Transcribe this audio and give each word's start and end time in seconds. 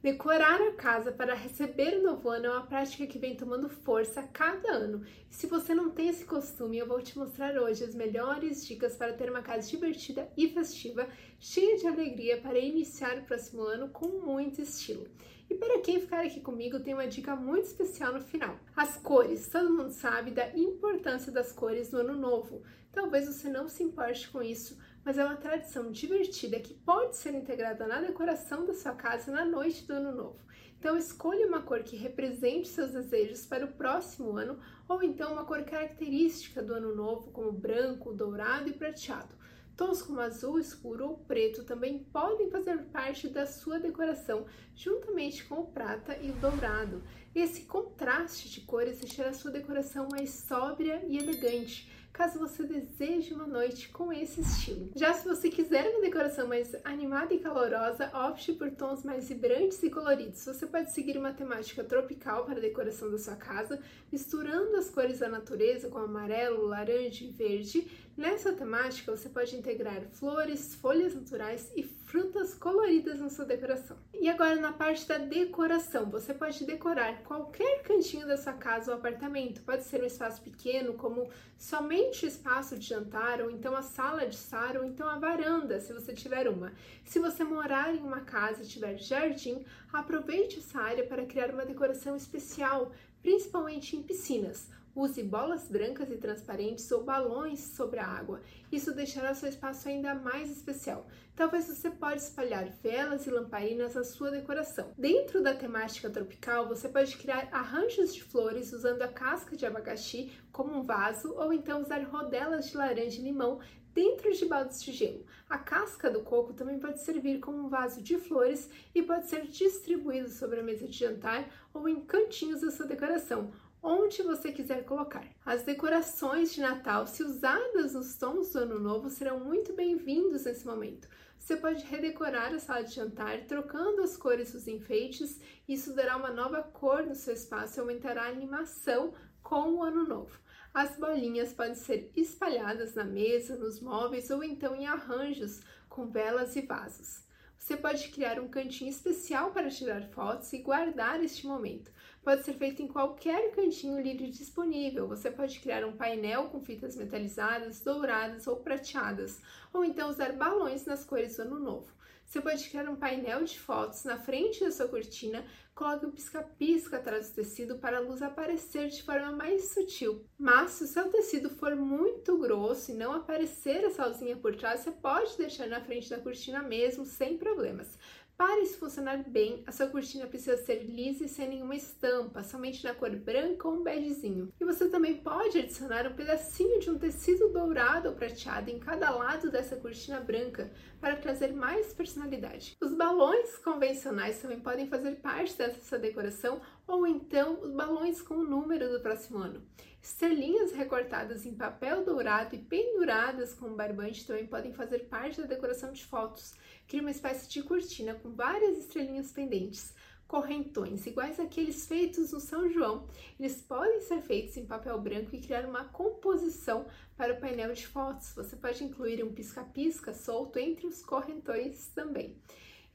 Decorar 0.00 0.62
a 0.62 0.72
casa 0.74 1.10
para 1.10 1.34
receber 1.34 1.98
o 1.98 2.02
novo 2.04 2.28
ano 2.28 2.46
é 2.46 2.50
uma 2.50 2.66
prática 2.66 3.04
que 3.04 3.18
vem 3.18 3.34
tomando 3.34 3.68
força 3.68 4.20
a 4.20 4.28
cada 4.28 4.70
ano. 4.70 5.04
E 5.28 5.34
se 5.34 5.48
você 5.48 5.74
não 5.74 5.90
tem 5.90 6.08
esse 6.08 6.24
costume, 6.24 6.78
eu 6.78 6.86
vou 6.86 7.02
te 7.02 7.18
mostrar 7.18 7.56
hoje 7.56 7.82
as 7.82 7.96
melhores 7.96 8.64
dicas 8.64 8.94
para 8.94 9.12
ter 9.12 9.28
uma 9.28 9.42
casa 9.42 9.68
divertida 9.68 10.30
e 10.36 10.48
festiva, 10.50 11.08
cheia 11.40 11.76
de 11.76 11.88
alegria 11.88 12.40
para 12.40 12.60
iniciar 12.60 13.18
o 13.18 13.24
próximo 13.24 13.62
ano 13.62 13.88
com 13.88 14.06
muito 14.24 14.62
estilo. 14.62 15.08
E 15.50 15.56
para 15.56 15.80
quem 15.80 16.00
ficar 16.00 16.24
aqui 16.24 16.40
comigo, 16.40 16.78
tem 16.78 16.94
uma 16.94 17.08
dica 17.08 17.34
muito 17.34 17.64
especial 17.64 18.12
no 18.12 18.20
final. 18.20 18.56
As 18.76 18.96
cores. 18.98 19.48
Todo 19.48 19.74
mundo 19.74 19.90
sabe 19.90 20.30
da 20.30 20.56
importância 20.56 21.32
das 21.32 21.50
cores 21.50 21.90
no 21.90 21.98
ano 21.98 22.14
novo. 22.14 22.62
Talvez 22.92 23.26
você 23.26 23.48
não 23.48 23.66
se 23.66 23.82
importe 23.82 24.28
com 24.30 24.42
isso, 24.42 24.78
mas 25.04 25.18
é 25.18 25.24
uma 25.24 25.36
tradição 25.36 25.90
divertida 25.90 26.60
que 26.60 26.74
pode 26.74 27.16
ser 27.16 27.34
integrada 27.34 27.86
na 27.86 28.00
decoração 28.00 28.64
da 28.64 28.74
sua 28.74 28.92
casa 28.92 29.32
na 29.32 29.44
noite 29.44 29.86
do 29.86 29.94
ano 29.94 30.14
novo. 30.14 30.48
Então 30.78 30.96
escolha 30.96 31.46
uma 31.46 31.62
cor 31.62 31.82
que 31.82 31.96
represente 31.96 32.68
seus 32.68 32.92
desejos 32.92 33.44
para 33.44 33.64
o 33.64 33.72
próximo 33.72 34.36
ano, 34.36 34.60
ou 34.88 35.02
então 35.02 35.32
uma 35.32 35.44
cor 35.44 35.62
característica 35.64 36.62
do 36.62 36.72
ano 36.72 36.94
novo, 36.94 37.32
como 37.32 37.50
branco, 37.50 38.12
dourado 38.12 38.68
e 38.68 38.72
prateado. 38.72 39.36
Tons 39.76 40.02
como 40.02 40.20
azul 40.20 40.58
escuro 40.58 41.06
ou 41.06 41.18
preto 41.18 41.62
também 41.62 42.00
podem 42.12 42.50
fazer 42.50 42.78
parte 42.86 43.28
da 43.28 43.46
sua 43.46 43.78
decoração, 43.78 44.44
juntamente 44.74 45.44
com 45.44 45.60
o 45.60 45.66
prata 45.66 46.16
e 46.20 46.30
o 46.30 46.34
dourado. 46.34 47.02
Esse 47.32 47.62
contraste 47.62 48.48
de 48.50 48.62
cores 48.62 48.98
deixará 48.98 49.32
sua 49.32 49.52
decoração 49.52 50.08
mais 50.10 50.30
sóbria 50.30 51.04
e 51.06 51.16
elegante 51.16 51.88
caso 52.18 52.36
você 52.36 52.64
deseje 52.64 53.32
uma 53.32 53.46
noite 53.46 53.90
com 53.90 54.12
esse 54.12 54.40
estilo. 54.40 54.90
Já 54.96 55.14
se 55.14 55.24
você 55.24 55.48
quiser 55.48 55.88
uma 55.88 56.00
decoração 56.00 56.48
mais 56.48 56.74
animada 56.84 57.32
e 57.32 57.38
calorosa, 57.38 58.10
opte 58.12 58.52
por 58.54 58.72
tons 58.72 59.04
mais 59.04 59.28
vibrantes 59.28 59.80
e 59.84 59.88
coloridos. 59.88 60.44
Você 60.44 60.66
pode 60.66 60.90
seguir 60.90 61.16
uma 61.16 61.32
temática 61.32 61.84
tropical 61.84 62.44
para 62.44 62.58
a 62.58 62.60
decoração 62.60 63.08
da 63.08 63.18
sua 63.18 63.36
casa, 63.36 63.80
misturando 64.10 64.74
as 64.74 64.90
cores 64.90 65.20
da 65.20 65.28
natureza 65.28 65.88
com 65.88 65.98
amarelo, 65.98 66.66
laranja 66.66 67.22
e 67.22 67.28
verde. 67.28 67.88
Nessa 68.18 68.52
temática, 68.52 69.16
você 69.16 69.28
pode 69.28 69.54
integrar 69.54 70.02
flores, 70.10 70.74
folhas 70.74 71.14
naturais 71.14 71.70
e 71.76 71.84
frutas 71.84 72.52
coloridas 72.52 73.20
na 73.20 73.30
sua 73.30 73.44
decoração. 73.44 73.96
E 74.12 74.28
agora 74.28 74.56
na 74.56 74.72
parte 74.72 75.06
da 75.06 75.18
decoração, 75.18 76.10
você 76.10 76.34
pode 76.34 76.64
decorar 76.64 77.22
qualquer 77.22 77.80
cantinho 77.84 78.26
da 78.26 78.36
sua 78.36 78.54
casa 78.54 78.90
ou 78.90 78.98
apartamento. 78.98 79.62
Pode 79.62 79.84
ser 79.84 80.02
um 80.02 80.04
espaço 80.04 80.42
pequeno, 80.42 80.94
como 80.94 81.30
somente 81.56 82.24
o 82.24 82.28
espaço 82.28 82.76
de 82.76 82.88
jantar, 82.88 83.40
ou 83.40 83.52
então 83.52 83.76
a 83.76 83.82
sala 83.82 84.26
de 84.26 84.34
estar, 84.34 84.76
ou 84.76 84.82
então 84.82 85.08
a 85.08 85.16
varanda, 85.16 85.78
se 85.78 85.92
você 85.92 86.12
tiver 86.12 86.48
uma. 86.48 86.72
Se 87.04 87.20
você 87.20 87.44
morar 87.44 87.94
em 87.94 88.00
uma 88.00 88.22
casa 88.22 88.64
e 88.64 88.66
tiver 88.66 88.98
jardim, 88.98 89.64
aproveite 89.92 90.58
essa 90.58 90.80
área 90.80 91.06
para 91.06 91.24
criar 91.24 91.54
uma 91.54 91.64
decoração 91.64 92.16
especial, 92.16 92.90
principalmente 93.22 93.94
em 93.94 94.02
piscinas. 94.02 94.76
Use 94.98 95.22
bolas 95.22 95.68
brancas 95.68 96.10
e 96.10 96.16
transparentes 96.16 96.90
ou 96.90 97.04
balões 97.04 97.60
sobre 97.60 98.00
a 98.00 98.04
água. 98.04 98.42
Isso 98.72 98.92
deixará 98.92 99.32
seu 99.32 99.48
espaço 99.48 99.88
ainda 99.88 100.12
mais 100.12 100.50
especial. 100.50 101.06
Talvez 101.36 101.68
você 101.68 101.88
pode 101.88 102.20
espalhar 102.20 102.68
velas 102.82 103.24
e 103.24 103.30
lamparinas 103.30 103.94
na 103.94 104.02
sua 104.02 104.32
decoração. 104.32 104.92
Dentro 104.98 105.40
da 105.40 105.54
temática 105.54 106.10
tropical, 106.10 106.66
você 106.66 106.88
pode 106.88 107.16
criar 107.16 107.48
arranjos 107.52 108.12
de 108.12 108.24
flores 108.24 108.72
usando 108.72 109.02
a 109.02 109.06
casca 109.06 109.56
de 109.56 109.64
abacaxi 109.64 110.32
como 110.50 110.76
um 110.76 110.82
vaso 110.82 111.32
ou 111.36 111.52
então 111.52 111.80
usar 111.80 112.02
rodelas 112.02 112.68
de 112.68 112.76
laranja 112.76 113.20
e 113.20 113.22
limão 113.22 113.60
dentro 113.94 114.32
de 114.32 114.46
baldes 114.46 114.82
de 114.82 114.92
gelo. 114.92 115.24
A 115.48 115.58
casca 115.58 116.10
do 116.10 116.22
coco 116.22 116.52
também 116.52 116.78
pode 116.80 117.00
servir 117.02 117.38
como 117.38 117.58
um 117.58 117.68
vaso 117.68 118.02
de 118.02 118.18
flores 118.18 118.68
e 118.92 119.00
pode 119.02 119.28
ser 119.28 119.46
distribuído 119.46 120.28
sobre 120.28 120.58
a 120.58 120.62
mesa 120.62 120.88
de 120.88 120.98
jantar 120.98 121.48
ou 121.72 121.88
em 121.88 122.00
cantinhos 122.00 122.60
da 122.60 122.70
sua 122.72 122.86
decoração 122.86 123.52
onde 123.82 124.22
você 124.22 124.52
quiser 124.52 124.84
colocar. 124.84 125.26
As 125.44 125.62
decorações 125.62 126.52
de 126.52 126.60
Natal, 126.60 127.06
se 127.06 127.22
usadas 127.22 127.94
nos 127.94 128.16
tons 128.16 128.52
do 128.52 128.60
Ano 128.60 128.78
Novo, 128.78 129.08
serão 129.08 129.40
muito 129.40 129.72
bem-vindos 129.72 130.44
nesse 130.44 130.66
momento. 130.66 131.08
Você 131.38 131.56
pode 131.56 131.84
redecorar 131.84 132.52
a 132.52 132.58
sala 132.58 132.82
de 132.82 132.94
jantar 132.94 133.46
trocando 133.46 134.02
as 134.02 134.16
cores 134.16 134.52
dos 134.52 134.66
enfeites, 134.66 135.40
isso 135.66 135.94
dará 135.94 136.16
uma 136.16 136.30
nova 136.30 136.62
cor 136.62 137.06
no 137.06 137.14
seu 137.14 137.32
espaço 137.32 137.78
e 137.78 137.80
aumentará 137.80 138.24
a 138.24 138.30
animação 138.30 139.14
com 139.42 139.74
o 139.74 139.82
Ano 139.82 140.06
Novo. 140.06 140.38
As 140.74 140.96
bolinhas 140.96 141.52
podem 141.52 141.74
ser 141.74 142.10
espalhadas 142.14 142.94
na 142.94 143.04
mesa, 143.04 143.56
nos 143.56 143.80
móveis 143.80 144.30
ou 144.30 144.44
então 144.44 144.74
em 144.74 144.86
arranjos 144.86 145.60
com 145.88 146.06
velas 146.06 146.54
e 146.56 146.62
vasos. 146.62 147.22
Você 147.58 147.76
pode 147.76 148.08
criar 148.10 148.38
um 148.40 148.48
cantinho 148.48 148.90
especial 148.90 149.50
para 149.50 149.70
tirar 149.70 150.02
fotos 150.08 150.52
e 150.52 150.58
guardar 150.58 151.22
este 151.22 151.46
momento. 151.46 151.90
Pode 152.22 152.44
ser 152.44 152.54
feito 152.54 152.82
em 152.82 152.88
qualquer 152.88 153.52
cantinho 153.52 154.00
livre 154.00 154.30
disponível. 154.30 155.08
Você 155.08 155.30
pode 155.30 155.58
criar 155.60 155.84
um 155.84 155.96
painel 155.96 156.48
com 156.50 156.60
fitas 156.60 156.96
metalizadas, 156.96 157.80
douradas 157.80 158.46
ou 158.46 158.56
prateadas, 158.56 159.40
ou 159.72 159.84
então 159.84 160.10
usar 160.10 160.32
balões 160.32 160.84
nas 160.84 161.04
cores 161.04 161.36
do 161.36 161.42
ano 161.42 161.58
novo. 161.58 161.98
Você 162.28 162.42
pode 162.42 162.68
criar 162.68 162.86
um 162.90 162.96
painel 162.96 163.42
de 163.42 163.58
fotos 163.58 164.04
na 164.04 164.18
frente 164.18 164.62
da 164.62 164.70
sua 164.70 164.86
cortina, 164.86 165.46
coloque 165.74 166.04
um 166.04 166.10
pisca-pisca 166.10 166.98
atrás 166.98 167.30
do 167.30 167.36
tecido 167.36 167.78
para 167.78 167.96
a 167.96 168.00
luz 168.00 168.20
aparecer 168.20 168.88
de 168.88 169.02
forma 169.02 169.32
mais 169.32 169.70
sutil. 169.72 170.26
Mas 170.36 170.72
se 170.72 170.84
o 170.84 170.86
seu 170.86 171.08
tecido 171.08 171.48
for 171.48 171.74
muito 171.74 172.36
grosso 172.36 172.90
e 172.90 172.94
não 172.94 173.14
aparecer 173.14 173.82
essa 173.82 174.04
luzinha 174.04 174.36
por 174.36 174.54
trás, 174.54 174.80
você 174.80 174.90
pode 174.90 175.38
deixar 175.38 175.68
na 175.68 175.80
frente 175.80 176.10
da 176.10 176.20
cortina 176.20 176.62
mesmo, 176.62 177.06
sem 177.06 177.38
problemas. 177.38 177.98
Para 178.38 178.60
isso 178.60 178.78
funcionar 178.78 179.16
bem, 179.28 179.64
a 179.66 179.72
sua 179.72 179.88
cortina 179.88 180.24
precisa 180.24 180.56
ser 180.56 180.84
lisa 180.84 181.24
e 181.24 181.28
sem 181.28 181.48
nenhuma 181.48 181.74
estampa, 181.74 182.44
somente 182.44 182.84
na 182.84 182.94
cor 182.94 183.10
branca 183.16 183.66
ou 183.66 183.74
um 183.74 183.82
begezinho. 183.82 184.52
E 184.60 184.64
você 184.64 184.88
também 184.88 185.16
pode 185.16 185.58
adicionar 185.58 186.06
um 186.06 186.14
pedacinho 186.14 186.78
de 186.78 186.88
um 186.88 186.96
tecido 186.96 187.48
dourado 187.48 188.08
ou 188.08 188.14
prateado 188.14 188.70
em 188.70 188.78
cada 188.78 189.10
lado 189.10 189.50
dessa 189.50 189.74
cortina 189.74 190.20
branca 190.20 190.70
para 191.00 191.16
trazer 191.16 191.52
mais 191.52 191.92
personalidade. 191.92 192.76
Os 192.80 192.94
balões 192.94 193.58
convencionais 193.58 194.40
também 194.40 194.60
podem 194.60 194.86
fazer 194.86 195.16
parte 195.16 195.58
dessa 195.58 195.98
decoração 195.98 196.60
ou 196.88 197.06
então 197.06 197.60
os 197.60 197.70
balões 197.70 198.22
com 198.22 198.34
o 198.34 198.44
número 198.44 198.90
do 198.90 199.00
próximo 199.00 199.38
ano. 199.38 199.62
Estrelinhas 200.02 200.72
recortadas 200.72 201.44
em 201.44 201.54
papel 201.54 202.02
dourado 202.02 202.54
e 202.54 202.58
penduradas 202.58 203.52
com 203.52 203.76
barbante 203.76 204.26
também 204.26 204.46
podem 204.46 204.72
fazer 204.72 205.00
parte 205.00 205.40
da 205.40 205.46
decoração 205.46 205.92
de 205.92 206.04
fotos. 206.04 206.54
Cria 206.86 207.02
uma 207.02 207.10
espécie 207.10 207.48
de 207.48 207.62
cortina 207.62 208.14
com 208.14 208.30
várias 208.30 208.78
estrelinhas 208.78 209.30
pendentes. 209.30 209.94
Correntões, 210.26 211.06
iguais 211.06 211.40
àqueles 211.40 211.86
feitos 211.86 212.32
no 212.32 212.40
São 212.40 212.68
João. 212.70 213.06
Eles 213.38 213.60
podem 213.60 214.00
ser 214.00 214.22
feitos 214.22 214.56
em 214.56 214.66
papel 214.66 214.98
branco 215.00 215.34
e 215.34 215.40
criar 215.40 215.66
uma 215.66 215.84
composição 215.84 216.86
para 217.16 217.34
o 217.34 217.40
painel 217.40 217.72
de 217.72 217.86
fotos. 217.86 218.32
Você 218.34 218.54
pode 218.56 218.84
incluir 218.84 219.24
um 219.24 219.32
pisca-pisca 219.32 220.12
solto 220.12 220.58
entre 220.58 220.86
os 220.86 221.02
correntões 221.02 221.88
também. 221.88 222.36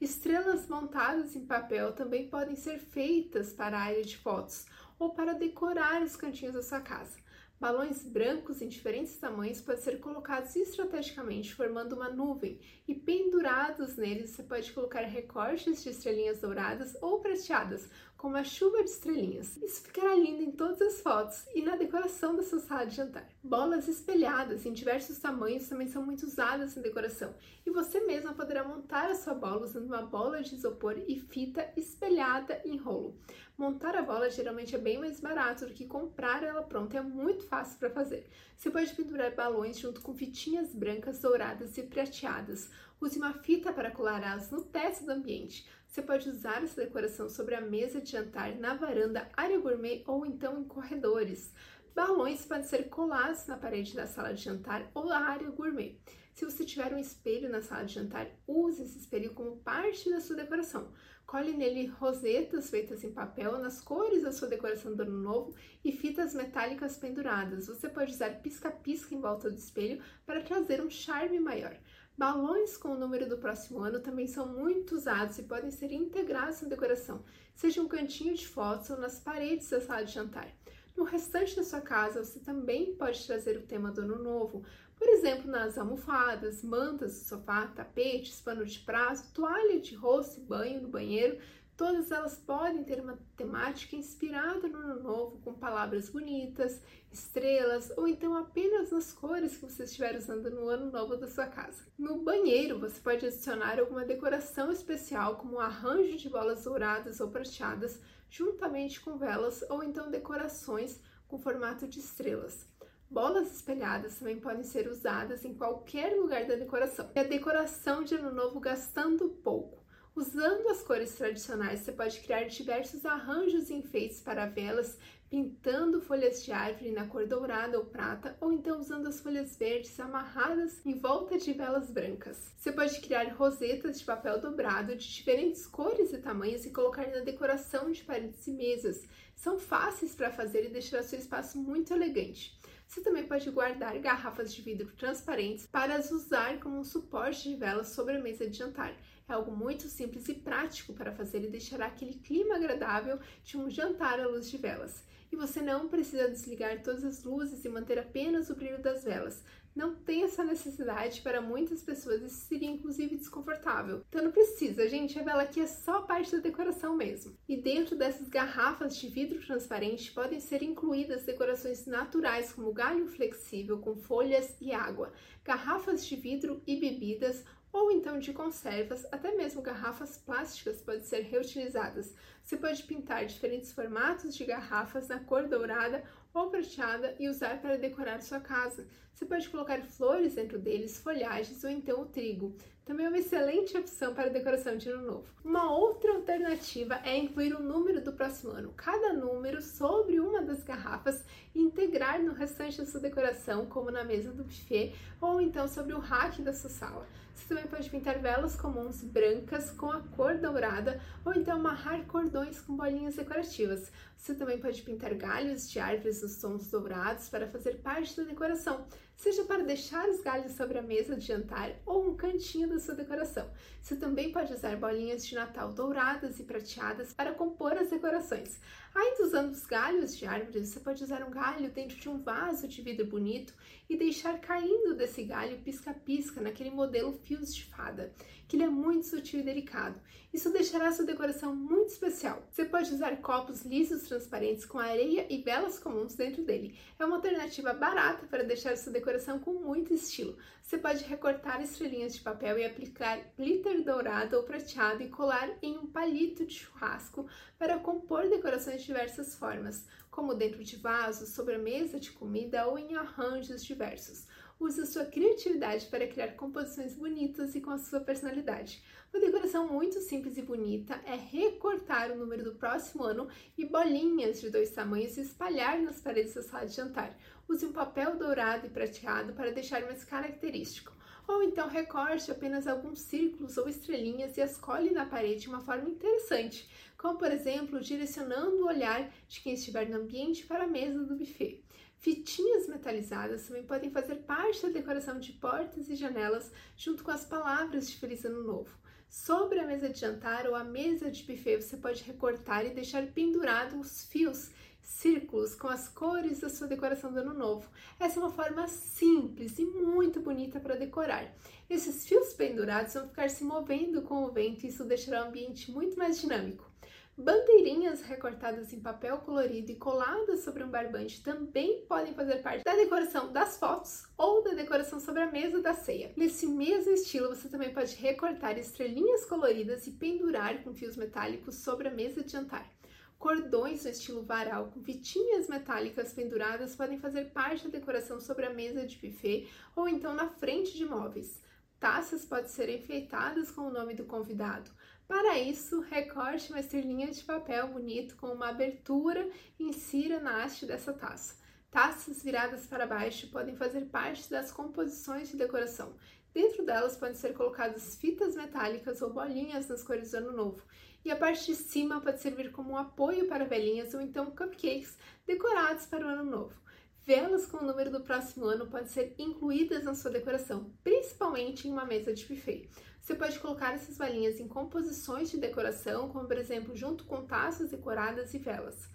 Estrelas 0.00 0.68
montadas 0.68 1.36
em 1.36 1.46
papel 1.46 1.92
também 1.92 2.28
podem 2.28 2.56
ser 2.56 2.78
feitas 2.78 3.52
para 3.52 3.78
a 3.78 3.82
área 3.82 4.04
de 4.04 4.16
fotos 4.16 4.66
ou 4.98 5.14
para 5.14 5.32
decorar 5.32 6.02
os 6.02 6.16
cantinhos 6.16 6.54
da 6.54 6.62
sua 6.62 6.80
casa. 6.80 7.23
Balões 7.64 8.04
brancos 8.04 8.60
em 8.60 8.68
diferentes 8.68 9.16
tamanhos 9.16 9.62
podem 9.62 9.80
ser 9.80 9.98
colocados 9.98 10.54
estrategicamente, 10.54 11.54
formando 11.54 11.94
uma 11.94 12.10
nuvem, 12.10 12.60
e 12.86 12.94
pendurados 12.94 13.96
neles 13.96 14.28
você 14.28 14.42
pode 14.42 14.70
colocar 14.70 15.00
recortes 15.00 15.82
de 15.82 15.88
estrelinhas 15.88 16.42
douradas 16.42 16.94
ou 17.00 17.20
prateadas, 17.20 17.88
com 18.18 18.28
uma 18.28 18.44
chuva 18.44 18.82
de 18.84 18.90
estrelinhas. 18.90 19.56
Isso 19.58 19.82
ficará 19.82 20.14
lindo 20.14 20.42
em 20.42 20.50
todas 20.50 20.80
as 20.82 21.00
fotos 21.00 21.46
e 21.54 21.62
na 21.62 21.74
decoração 21.74 22.36
da 22.36 22.42
sua 22.42 22.58
sala 22.58 22.86
de 22.86 22.96
jantar. 22.96 23.26
Bolas 23.42 23.88
espelhadas 23.88 24.66
em 24.66 24.72
diversos 24.72 25.18
tamanhos 25.18 25.66
também 25.66 25.88
são 25.88 26.04
muito 26.04 26.24
usadas 26.24 26.76
na 26.76 26.82
decoração, 26.82 27.34
e 27.64 27.70
você 27.70 28.00
mesma 28.00 28.34
poderá 28.34 28.62
montar 28.62 29.10
a 29.10 29.14
sua 29.14 29.32
bola 29.32 29.64
usando 29.64 29.86
uma 29.86 30.02
bola 30.02 30.42
de 30.42 30.54
isopor 30.54 30.98
e 31.08 31.18
fita 31.18 31.72
espelhada 31.78 32.60
em 32.62 32.76
rolo. 32.76 33.18
Montar 33.56 33.94
a 33.94 34.02
bola 34.02 34.28
geralmente 34.28 34.74
é 34.74 34.78
bem 34.78 34.98
mais 34.98 35.20
barato 35.20 35.64
do 35.64 35.72
que 35.72 35.86
comprar 35.86 36.42
ela 36.42 36.64
pronta, 36.64 36.98
é 36.98 37.00
muito 37.00 37.44
fácil 37.44 37.78
para 37.78 37.88
fazer. 37.88 38.28
Você 38.56 38.68
pode 38.68 38.92
pendurar 38.94 39.32
balões 39.32 39.78
junto 39.78 40.00
com 40.00 40.12
fitinhas 40.12 40.74
brancas, 40.74 41.20
douradas 41.20 41.78
e 41.78 41.84
prateadas. 41.84 42.68
Use 43.00 43.16
uma 43.16 43.32
fita 43.32 43.72
para 43.72 43.92
colará-las 43.92 44.50
no 44.50 44.60
teto 44.62 45.04
do 45.04 45.12
ambiente. 45.12 45.68
Você 45.86 46.02
pode 46.02 46.28
usar 46.28 46.64
essa 46.64 46.82
decoração 46.82 47.28
sobre 47.28 47.54
a 47.54 47.60
mesa 47.60 48.00
de 48.00 48.10
jantar, 48.10 48.56
na 48.56 48.74
varanda, 48.74 49.30
área 49.36 49.60
gourmet 49.60 50.02
ou 50.04 50.26
então 50.26 50.58
em 50.58 50.64
corredores. 50.64 51.54
Balões 51.94 52.44
podem 52.44 52.64
ser 52.64 52.88
colados 52.88 53.46
na 53.46 53.56
parede 53.56 53.94
da 53.94 54.08
sala 54.08 54.34
de 54.34 54.42
jantar 54.42 54.90
ou 54.92 55.06
da 55.06 55.20
área 55.20 55.48
gourmet. 55.50 55.96
Se 56.34 56.44
você 56.44 56.64
tiver 56.64 56.92
um 56.92 56.98
espelho 56.98 57.48
na 57.48 57.62
sala 57.62 57.84
de 57.84 57.94
jantar, 57.94 58.28
use 58.44 58.82
esse 58.82 58.98
espelho 58.98 59.32
como 59.34 59.58
parte 59.58 60.10
da 60.10 60.20
sua 60.20 60.34
decoração. 60.34 60.92
Cole 61.24 61.52
nele 61.52 61.86
rosetas 61.86 62.70
feitas 62.70 63.04
em 63.04 63.12
papel 63.12 63.56
nas 63.60 63.80
cores 63.80 64.24
da 64.24 64.32
sua 64.32 64.48
decoração 64.48 64.96
do 64.96 65.02
ano 65.04 65.16
novo 65.16 65.54
e 65.84 65.92
fitas 65.92 66.34
metálicas 66.34 66.96
penduradas. 66.96 67.68
Você 67.68 67.88
pode 67.88 68.12
usar 68.12 68.42
pisca-pisca 68.42 69.14
em 69.14 69.20
volta 69.20 69.48
do 69.48 69.56
espelho 69.56 70.02
para 70.26 70.42
trazer 70.42 70.82
um 70.82 70.90
charme 70.90 71.38
maior. 71.38 71.78
Balões 72.18 72.76
com 72.76 72.88
o 72.88 72.98
número 72.98 73.28
do 73.28 73.38
próximo 73.38 73.78
ano 73.78 74.00
também 74.00 74.26
são 74.26 74.48
muito 74.48 74.96
usados 74.96 75.38
e 75.38 75.44
podem 75.44 75.70
ser 75.70 75.92
integrados 75.92 76.62
na 76.62 76.68
decoração, 76.68 77.24
seja 77.54 77.80
um 77.80 77.88
cantinho 77.88 78.34
de 78.34 78.46
fotos 78.46 78.90
ou 78.90 78.96
nas 78.96 79.20
paredes 79.20 79.70
da 79.70 79.80
sala 79.80 80.04
de 80.04 80.12
jantar. 80.12 80.52
No 80.96 81.02
restante 81.02 81.56
da 81.56 81.64
sua 81.64 81.80
casa, 81.80 82.22
você 82.22 82.38
também 82.38 82.94
pode 82.94 83.26
trazer 83.26 83.56
o 83.56 83.66
tema 83.66 83.90
do 83.90 84.02
ano 84.02 84.22
novo, 84.22 84.64
por 84.96 85.08
exemplo, 85.08 85.50
nas 85.50 85.76
almofadas, 85.76 86.62
mantas 86.62 87.18
do 87.18 87.24
sofá, 87.24 87.66
tapetes, 87.66 88.40
pano 88.40 88.64
de 88.64 88.78
prato, 88.80 89.32
toalha 89.32 89.80
de 89.80 89.94
rosto 89.94 90.40
e 90.40 90.44
banho 90.44 90.82
no 90.82 90.88
banheiro, 90.88 91.38
Todas 91.76 92.12
elas 92.12 92.36
podem 92.36 92.84
ter 92.84 93.00
uma 93.00 93.18
temática 93.36 93.96
inspirada 93.96 94.68
no 94.68 94.78
ano 94.78 95.02
novo, 95.02 95.38
com 95.38 95.52
palavras 95.52 96.08
bonitas, 96.08 96.80
estrelas 97.10 97.92
ou 97.96 98.06
então 98.06 98.36
apenas 98.36 98.92
nas 98.92 99.12
cores 99.12 99.56
que 99.56 99.64
você 99.64 99.82
estiver 99.82 100.16
usando 100.16 100.48
no 100.50 100.68
ano 100.68 100.92
novo 100.92 101.16
da 101.16 101.26
sua 101.26 101.48
casa. 101.48 101.82
No 101.98 102.18
banheiro, 102.18 102.78
você 102.78 103.00
pode 103.00 103.26
adicionar 103.26 103.80
alguma 103.80 104.04
decoração 104.04 104.70
especial, 104.70 105.34
como 105.34 105.56
um 105.56 105.60
arranjo 105.60 106.16
de 106.16 106.28
bolas 106.28 106.62
douradas 106.62 107.18
ou 107.18 107.28
prateadas, 107.28 108.00
juntamente 108.30 109.00
com 109.00 109.18
velas 109.18 109.64
ou 109.68 109.82
então 109.82 110.08
decorações 110.08 111.00
com 111.26 111.40
formato 111.40 111.88
de 111.88 111.98
estrelas. 111.98 112.68
Bolas 113.14 113.54
espelhadas 113.54 114.16
também 114.16 114.40
podem 114.40 114.64
ser 114.64 114.88
usadas 114.88 115.44
em 115.44 115.54
qualquer 115.54 116.16
lugar 116.16 116.46
da 116.46 116.56
decoração. 116.56 117.08
E 117.14 117.20
a 117.20 117.22
decoração 117.22 118.02
de 118.02 118.16
ano 118.16 118.32
novo 118.32 118.58
gastando 118.58 119.28
pouco. 119.28 119.84
Usando 120.16 120.68
as 120.68 120.82
cores 120.82 121.14
tradicionais, 121.14 121.78
você 121.78 121.92
pode 121.92 122.18
criar 122.18 122.42
diversos 122.48 123.06
arranjos 123.06 123.70
e 123.70 123.74
enfeites 123.74 124.20
para 124.20 124.46
velas, 124.46 124.98
pintando 125.30 126.00
folhas 126.00 126.42
de 126.42 126.50
árvore 126.50 126.90
na 126.90 127.06
cor 127.06 127.24
dourada 127.24 127.78
ou 127.78 127.84
prata, 127.84 128.36
ou 128.40 128.52
então 128.52 128.80
usando 128.80 129.06
as 129.06 129.20
folhas 129.20 129.56
verdes 129.56 129.98
amarradas 130.00 130.84
em 130.84 130.98
volta 130.98 131.38
de 131.38 131.52
velas 131.52 131.92
brancas. 131.92 132.52
Você 132.58 132.72
pode 132.72 133.00
criar 133.00 133.32
rosetas 133.34 134.00
de 134.00 134.04
papel 134.04 134.40
dobrado 134.40 134.96
de 134.96 135.14
diferentes 135.14 135.68
cores 135.68 136.12
e 136.12 136.18
tamanhos 136.18 136.66
e 136.66 136.70
colocar 136.70 137.06
na 137.06 137.20
decoração 137.20 137.92
de 137.92 138.02
paredes 138.02 138.44
e 138.48 138.50
mesas. 138.50 139.06
São 139.36 139.56
fáceis 139.56 140.16
para 140.16 140.32
fazer 140.32 140.64
e 140.64 140.72
deixar 140.72 141.04
seu 141.04 141.20
espaço 141.20 141.58
muito 141.58 141.94
elegante. 141.94 142.58
Você 142.94 143.00
também 143.00 143.26
pode 143.26 143.50
guardar 143.50 143.98
garrafas 143.98 144.54
de 144.54 144.62
vidro 144.62 144.86
transparentes 144.96 145.66
para 145.66 145.96
as 145.96 146.12
usar 146.12 146.60
como 146.60 146.78
um 146.78 146.84
suporte 146.84 147.48
de 147.48 147.56
velas 147.56 147.88
sobre 147.88 148.14
a 148.14 148.20
mesa 148.20 148.48
de 148.48 148.56
jantar. 148.56 148.94
É 149.28 149.32
algo 149.32 149.50
muito 149.50 149.88
simples 149.88 150.28
e 150.28 150.34
prático 150.34 150.94
para 150.94 151.10
fazer 151.10 151.42
e 151.42 151.50
deixará 151.50 151.86
aquele 151.86 152.14
clima 152.14 152.54
agradável 152.54 153.18
de 153.42 153.58
um 153.58 153.68
jantar 153.68 154.20
à 154.20 154.28
luz 154.28 154.48
de 154.48 154.58
velas. 154.58 155.02
E 155.32 155.34
você 155.34 155.60
não 155.60 155.88
precisa 155.88 156.30
desligar 156.30 156.84
todas 156.84 157.02
as 157.02 157.24
luzes 157.24 157.64
e 157.64 157.68
manter 157.68 157.98
apenas 157.98 158.48
o 158.48 158.54
brilho 158.54 158.80
das 158.80 159.02
velas. 159.02 159.42
Não 159.74 159.92
tem 159.92 160.22
essa 160.22 160.44
necessidade 160.44 161.20
para 161.20 161.40
muitas 161.40 161.82
pessoas, 161.82 162.22
isso 162.22 162.46
seria 162.46 162.70
inclusive 162.70 163.16
desconfortável. 163.16 164.04
Então 164.08 164.22
não 164.22 164.30
precisa, 164.30 164.88
gente, 164.88 165.18
a 165.18 165.22
vela 165.24 165.42
aqui 165.42 165.60
é 165.60 165.66
só 165.66 166.02
parte 166.02 166.30
da 166.30 166.38
decoração 166.38 166.94
mesmo. 166.96 167.36
E 167.48 167.56
dentro 167.56 167.96
dessas 167.96 168.28
garrafas 168.28 168.96
de 168.96 169.08
vidro 169.08 169.44
transparente 169.44 170.12
podem 170.12 170.38
ser 170.38 170.62
incluídas 170.62 171.24
decorações 171.24 171.86
naturais 171.86 172.52
como 172.52 172.72
galho 172.72 173.08
flexível 173.08 173.78
com 173.78 173.96
folhas 173.96 174.56
e 174.60 174.72
água, 174.72 175.12
garrafas 175.42 176.06
de 176.06 176.14
vidro 176.14 176.62
e 176.66 176.78
bebidas 176.78 177.44
ou 177.72 177.90
então 177.90 178.20
de 178.20 178.32
conservas, 178.32 179.04
até 179.10 179.34
mesmo 179.34 179.60
garrafas 179.60 180.16
plásticas 180.16 180.80
podem 180.80 181.02
ser 181.02 181.22
reutilizadas. 181.22 182.14
Você 182.44 182.56
pode 182.56 182.84
pintar 182.84 183.26
diferentes 183.26 183.72
formatos 183.72 184.36
de 184.36 184.44
garrafas 184.44 185.08
na 185.08 185.18
cor 185.18 185.48
dourada 185.48 186.04
ou 186.32 186.50
prateada 186.50 187.16
e 187.18 187.28
usar 187.28 187.60
para 187.60 187.76
decorar 187.76 188.22
sua 188.22 188.38
casa. 188.38 188.86
Você 189.14 189.24
pode 189.24 189.48
colocar 189.48 189.80
flores 189.82 190.34
dentro 190.34 190.58
deles, 190.58 190.98
folhagens 190.98 191.62
ou 191.62 191.70
então 191.70 192.02
o 192.02 192.06
trigo. 192.06 192.52
Também 192.84 193.06
é 193.06 193.08
uma 193.08 193.18
excelente 193.18 193.74
opção 193.78 194.12
para 194.12 194.28
decoração 194.28 194.76
de 194.76 194.90
ano 194.90 195.06
novo. 195.06 195.24
Uma 195.44 195.72
outra 195.72 196.12
alternativa 196.12 197.00
é 197.04 197.16
incluir 197.16 197.54
o 197.54 197.62
número 197.62 198.02
do 198.02 198.12
próximo 198.12 198.50
ano, 198.50 198.74
cada 198.76 199.12
número 199.12 199.62
sobre 199.62 200.18
uma 200.18 200.42
das 200.42 200.64
garrafas 200.64 201.24
e 201.54 201.62
integrar 201.62 202.20
no 202.20 202.32
restante 202.32 202.76
da 202.76 202.86
sua 202.86 203.00
decoração, 203.00 203.66
como 203.66 203.90
na 203.90 204.02
mesa 204.02 204.32
do 204.32 204.42
buffet 204.42 204.92
ou 205.20 205.40
então 205.40 205.68
sobre 205.68 205.94
o 205.94 206.00
rack 206.00 206.42
da 206.42 206.52
sua 206.52 206.68
sala. 206.68 207.06
Você 207.34 207.48
também 207.48 207.66
pode 207.66 207.90
pintar 207.90 208.18
velas 208.20 208.54
comuns 208.54 209.02
brancas 209.02 209.70
com 209.70 209.90
a 209.90 210.00
cor 210.00 210.38
dourada 210.38 211.00
ou 211.24 211.34
então 211.34 211.56
amarrar 211.56 212.04
cordões 212.06 212.60
com 212.60 212.76
bolinhas 212.76 213.16
decorativas. 213.16 213.90
Você 214.16 214.34
também 214.34 214.58
pode 214.58 214.82
pintar 214.82 215.14
galhos 215.14 215.68
de 215.68 215.78
árvores 215.80 216.22
nos 216.22 216.36
tons 216.36 216.70
dourados 216.70 217.28
para 217.28 217.48
fazer 217.48 217.78
parte 217.78 218.16
da 218.16 218.22
decoração, 218.22 218.86
seja 219.16 219.44
para 219.44 219.62
deixar 219.62 220.08
os 220.08 220.20
galhos 220.20 220.52
sobre 220.52 220.78
a 220.78 220.82
mesa 220.82 221.16
de 221.16 221.26
jantar 221.26 221.72
ou 221.86 222.08
um 222.08 222.16
cantinho 222.16 222.68
da 222.68 222.78
sua 222.78 222.94
decoração. 222.94 223.48
Você 223.80 223.96
também 223.96 224.32
pode 224.32 224.52
usar 224.52 224.76
bolinhas 224.76 225.26
de 225.26 225.34
Natal 225.34 225.72
douradas 225.72 226.38
e 226.40 226.44
prateadas 226.44 227.12
para 227.12 227.34
compor 227.34 227.72
as 227.72 227.90
decorações. 227.90 228.58
Ainda 228.94 229.24
usando 229.24 229.50
os 229.50 229.66
galhos 229.66 230.16
de 230.16 230.24
árvores, 230.24 230.68
você 230.68 230.78
pode 230.78 231.02
usar 231.02 231.24
um 231.24 231.30
galho 231.30 231.68
dentro 231.68 231.96
de 231.96 232.08
um 232.08 232.22
vaso 232.22 232.68
de 232.68 232.80
vidro 232.80 233.04
bonito 233.04 233.52
e 233.88 233.96
deixar 233.96 234.40
caindo 234.40 234.94
desse 234.94 235.24
galho 235.24 235.58
pisca-pisca 235.58 236.40
naquele 236.40 236.70
modelo 236.70 237.12
fios 237.12 237.52
de 237.52 237.64
fada, 237.64 238.14
que 238.46 238.56
ele 238.56 238.62
é 238.62 238.68
muito 238.68 239.06
sutil 239.06 239.40
e 239.40 239.42
delicado. 239.42 240.00
Isso 240.32 240.50
deixará 240.50 240.90
sua 240.92 241.04
decoração 241.04 241.54
muito 241.54 241.90
especial. 241.90 242.46
Você 242.50 242.64
pode 242.64 242.92
usar 242.92 243.16
copos 243.18 243.62
lisos 243.62 244.02
transparentes 244.02 244.64
com 244.64 244.78
areia 244.78 245.26
e 245.28 245.42
velas 245.42 245.78
comuns 245.78 246.14
dentro 246.14 246.42
dele. 246.42 246.76
É 246.98 247.04
uma 247.04 247.16
alternativa 247.16 247.72
barata 247.72 248.26
para 248.26 248.42
deixar 248.42 248.76
sua 248.76 248.92
decoração 248.92 249.38
com 249.38 249.54
muito 249.54 249.94
estilo. 249.94 250.36
Você 250.60 250.78
pode 250.78 251.04
recortar 251.04 251.62
estrelinhas 251.62 252.14
de 252.14 252.20
papel 252.20 252.58
e 252.58 252.64
aplicar 252.64 253.20
glitter 253.36 253.84
dourado 253.84 254.36
ou 254.36 254.42
prateado 254.42 255.02
e 255.02 255.08
colar 255.08 255.50
em 255.62 255.78
um 255.78 255.86
palito 255.86 256.44
de 256.44 256.54
churrasco 256.54 257.28
para 257.58 257.78
compor 257.78 258.28
decorações 258.28 258.82
de 258.82 258.83
diversas 258.84 259.34
formas, 259.34 259.84
como 260.10 260.34
dentro 260.34 260.62
de 260.62 260.76
vasos, 260.76 261.30
sobre 261.30 261.54
a 261.54 261.58
mesa 261.58 261.98
de 261.98 262.12
comida 262.12 262.66
ou 262.66 262.78
em 262.78 262.94
arranjos 262.94 263.64
diversos. 263.64 264.26
Use 264.60 264.80
a 264.80 264.86
sua 264.86 265.04
criatividade 265.04 265.86
para 265.86 266.06
criar 266.06 266.36
composições 266.36 266.94
bonitas 266.94 267.54
e 267.54 267.60
com 267.60 267.70
a 267.70 267.78
sua 267.78 268.00
personalidade. 268.00 268.82
Uma 269.12 269.20
decoração 269.20 269.66
muito 269.66 270.00
simples 270.00 270.36
e 270.38 270.42
bonita 270.42 271.00
é 271.04 271.16
recortar 271.16 272.12
o 272.12 272.16
número 272.16 272.44
do 272.44 272.54
próximo 272.54 273.02
ano 273.02 273.28
e 273.58 273.64
bolinhas 273.64 274.40
de 274.40 274.50
dois 274.50 274.70
tamanhos 274.70 275.16
e 275.16 275.22
espalhar 275.22 275.80
nas 275.82 276.00
paredes 276.00 276.34
da 276.34 276.42
sala 276.42 276.66
de 276.66 276.74
jantar. 276.74 277.18
Use 277.48 277.66
um 277.66 277.72
papel 277.72 278.16
dourado 278.16 278.66
e 278.66 278.70
prateado 278.70 279.32
para 279.32 279.50
deixar 279.50 279.82
mais 279.82 280.04
característico 280.04 280.94
ou 281.26 281.42
então 281.42 281.68
recorte 281.68 282.30
apenas 282.30 282.66
alguns 282.66 282.98
círculos 282.98 283.56
ou 283.56 283.68
estrelinhas 283.68 284.36
e 284.36 284.42
as 284.42 284.56
cole 284.56 284.90
na 284.90 285.06
parede 285.06 285.42
de 285.42 285.48
uma 285.48 285.60
forma 285.60 285.88
interessante, 285.88 286.68
como 287.04 287.18
por 287.18 287.30
exemplo 287.30 287.80
direcionando 287.80 288.62
o 288.62 288.66
olhar 288.66 289.12
de 289.28 289.42
quem 289.42 289.52
estiver 289.52 289.86
no 289.90 289.98
ambiente 289.98 290.46
para 290.46 290.64
a 290.64 290.66
mesa 290.66 291.04
do 291.04 291.14
buffet. 291.14 291.62
Fitinhas 291.98 292.66
metalizadas 292.66 293.46
também 293.46 293.62
podem 293.62 293.90
fazer 293.90 294.14
parte 294.22 294.62
da 294.62 294.70
decoração 294.70 295.20
de 295.20 295.34
portas 295.34 295.90
e 295.90 295.96
janelas, 295.96 296.50
junto 296.74 297.04
com 297.04 297.10
as 297.10 297.26
palavras 297.26 297.90
de 297.90 297.98
Feliz 297.98 298.24
Ano 298.24 298.42
Novo. 298.42 298.70
Sobre 299.06 299.60
a 299.60 299.66
mesa 299.66 299.90
de 299.90 300.00
jantar 300.00 300.46
ou 300.46 300.54
a 300.54 300.64
mesa 300.64 301.10
de 301.10 301.24
buffet, 301.24 301.60
você 301.60 301.76
pode 301.76 302.02
recortar 302.04 302.64
e 302.64 302.70
deixar 302.70 303.06
pendurado 303.08 303.78
os 303.78 304.04
fios 304.04 304.50
círculos 304.80 305.54
com 305.54 305.68
as 305.68 305.90
cores 305.90 306.40
da 306.40 306.48
sua 306.48 306.66
decoração 306.66 307.12
do 307.12 307.18
ano 307.18 307.34
novo. 307.34 307.68
Essa 308.00 308.18
é 308.18 308.22
uma 308.22 308.32
forma 308.32 308.66
simples 308.66 309.58
e 309.58 309.66
muito 309.66 310.20
bonita 310.20 310.58
para 310.58 310.74
decorar. 310.74 311.36
Esses 311.68 312.06
fios 312.06 312.32
pendurados 312.32 312.94
vão 312.94 313.08
ficar 313.08 313.28
se 313.28 313.44
movendo 313.44 314.00
com 314.00 314.24
o 314.24 314.32
vento 314.32 314.64
e 314.64 314.68
isso 314.70 314.84
deixará 314.84 315.22
o 315.22 315.28
ambiente 315.28 315.70
muito 315.70 315.98
mais 315.98 316.18
dinâmico. 316.18 316.72
Bandeirinhas 317.16 318.02
recortadas 318.02 318.72
em 318.72 318.80
papel 318.80 319.18
colorido 319.18 319.70
e 319.70 319.76
coladas 319.76 320.40
sobre 320.40 320.64
um 320.64 320.68
barbante 320.68 321.22
também 321.22 321.86
podem 321.86 322.12
fazer 322.12 322.42
parte 322.42 322.64
da 322.64 322.74
decoração 322.74 323.32
das 323.32 323.56
fotos 323.56 324.04
ou 324.18 324.42
da 324.42 324.52
decoração 324.52 324.98
sobre 324.98 325.22
a 325.22 325.30
mesa 325.30 325.62
da 325.62 325.74
ceia. 325.74 326.12
Nesse 326.16 326.44
mesmo 326.44 326.90
estilo, 326.90 327.28
você 327.28 327.48
também 327.48 327.72
pode 327.72 327.94
recortar 327.94 328.58
estrelinhas 328.58 329.24
coloridas 329.26 329.86
e 329.86 329.92
pendurar 329.92 330.64
com 330.64 330.74
fios 330.74 330.96
metálicos 330.96 331.54
sobre 331.54 331.86
a 331.86 331.92
mesa 331.92 332.24
de 332.24 332.32
jantar. 332.32 332.68
Cordões 333.16 333.84
no 333.84 333.90
estilo 333.90 334.24
varal 334.24 334.72
com 334.74 334.82
fitinhas 334.82 335.46
metálicas 335.46 336.12
penduradas 336.12 336.74
podem 336.74 336.98
fazer 336.98 337.26
parte 337.26 337.62
da 337.62 337.78
decoração 337.78 338.20
sobre 338.20 338.44
a 338.44 338.52
mesa 338.52 338.84
de 338.84 338.96
buffet 338.96 339.48
ou 339.76 339.88
então 339.88 340.14
na 340.14 340.30
frente 340.30 340.76
de 340.76 340.84
móveis. 340.84 341.40
Taças 341.78 342.24
podem 342.24 342.48
ser 342.48 342.68
enfeitadas 342.70 343.50
com 343.50 343.62
o 343.62 343.70
nome 343.70 343.94
do 343.94 344.04
convidado. 344.04 344.70
Para 345.06 345.38
isso, 345.38 345.80
recorte 345.80 346.50
uma 346.50 346.60
estrelinha 346.60 347.10
de 347.10 347.22
papel 347.22 347.68
bonito 347.68 348.16
com 348.16 348.28
uma 348.28 348.48
abertura 348.48 349.28
e 349.58 349.64
insira 349.64 350.18
na 350.18 350.42
haste 350.42 350.64
dessa 350.64 350.92
taça. 350.92 351.36
Taças 351.70 352.22
viradas 352.22 352.66
para 352.66 352.86
baixo 352.86 353.28
podem 353.28 353.54
fazer 353.54 353.86
parte 353.86 354.30
das 354.30 354.50
composições 354.50 355.28
de 355.28 355.36
decoração. 355.36 355.94
Dentro 356.32 356.64
delas 356.64 356.96
podem 356.96 357.14
ser 357.14 357.34
colocadas 357.34 357.96
fitas 357.96 358.34
metálicas 358.34 359.02
ou 359.02 359.12
bolinhas 359.12 359.68
nas 359.68 359.82
cores 359.82 360.12
do 360.12 360.16
ano 360.16 360.32
novo 360.32 360.62
e 361.04 361.10
a 361.10 361.16
parte 361.16 361.46
de 361.46 361.54
cima 361.54 362.00
pode 362.00 362.20
servir 362.20 362.50
como 362.50 362.70
um 362.70 362.76
apoio 362.76 363.28
para 363.28 363.44
velhinhas 363.44 363.92
ou 363.92 364.00
então 364.00 364.30
cupcakes 364.30 364.96
decorados 365.26 365.84
para 365.84 366.06
o 366.06 366.08
ano 366.08 366.24
novo. 366.24 366.63
Velas 367.06 367.44
com 367.44 367.58
o 367.58 367.66
número 367.66 367.90
do 367.90 368.00
próximo 368.00 368.46
ano 368.46 368.66
podem 368.66 368.88
ser 368.88 369.14
incluídas 369.18 369.84
na 369.84 369.94
sua 369.94 370.10
decoração, 370.10 370.72
principalmente 370.82 371.68
em 371.68 371.70
uma 371.70 371.84
mesa 371.84 372.14
de 372.14 372.24
buffet. 372.24 372.66
Você 372.98 373.14
pode 373.14 373.38
colocar 373.40 373.74
essas 373.74 373.98
valinhas 373.98 374.40
em 374.40 374.48
composições 374.48 375.30
de 375.30 375.36
decoração, 375.36 376.08
como 376.08 376.26
por 376.26 376.38
exemplo, 376.38 376.74
junto 376.74 377.04
com 377.04 377.26
taças 377.26 377.70
decoradas 377.70 378.32
e 378.32 378.38
velas. 378.38 378.88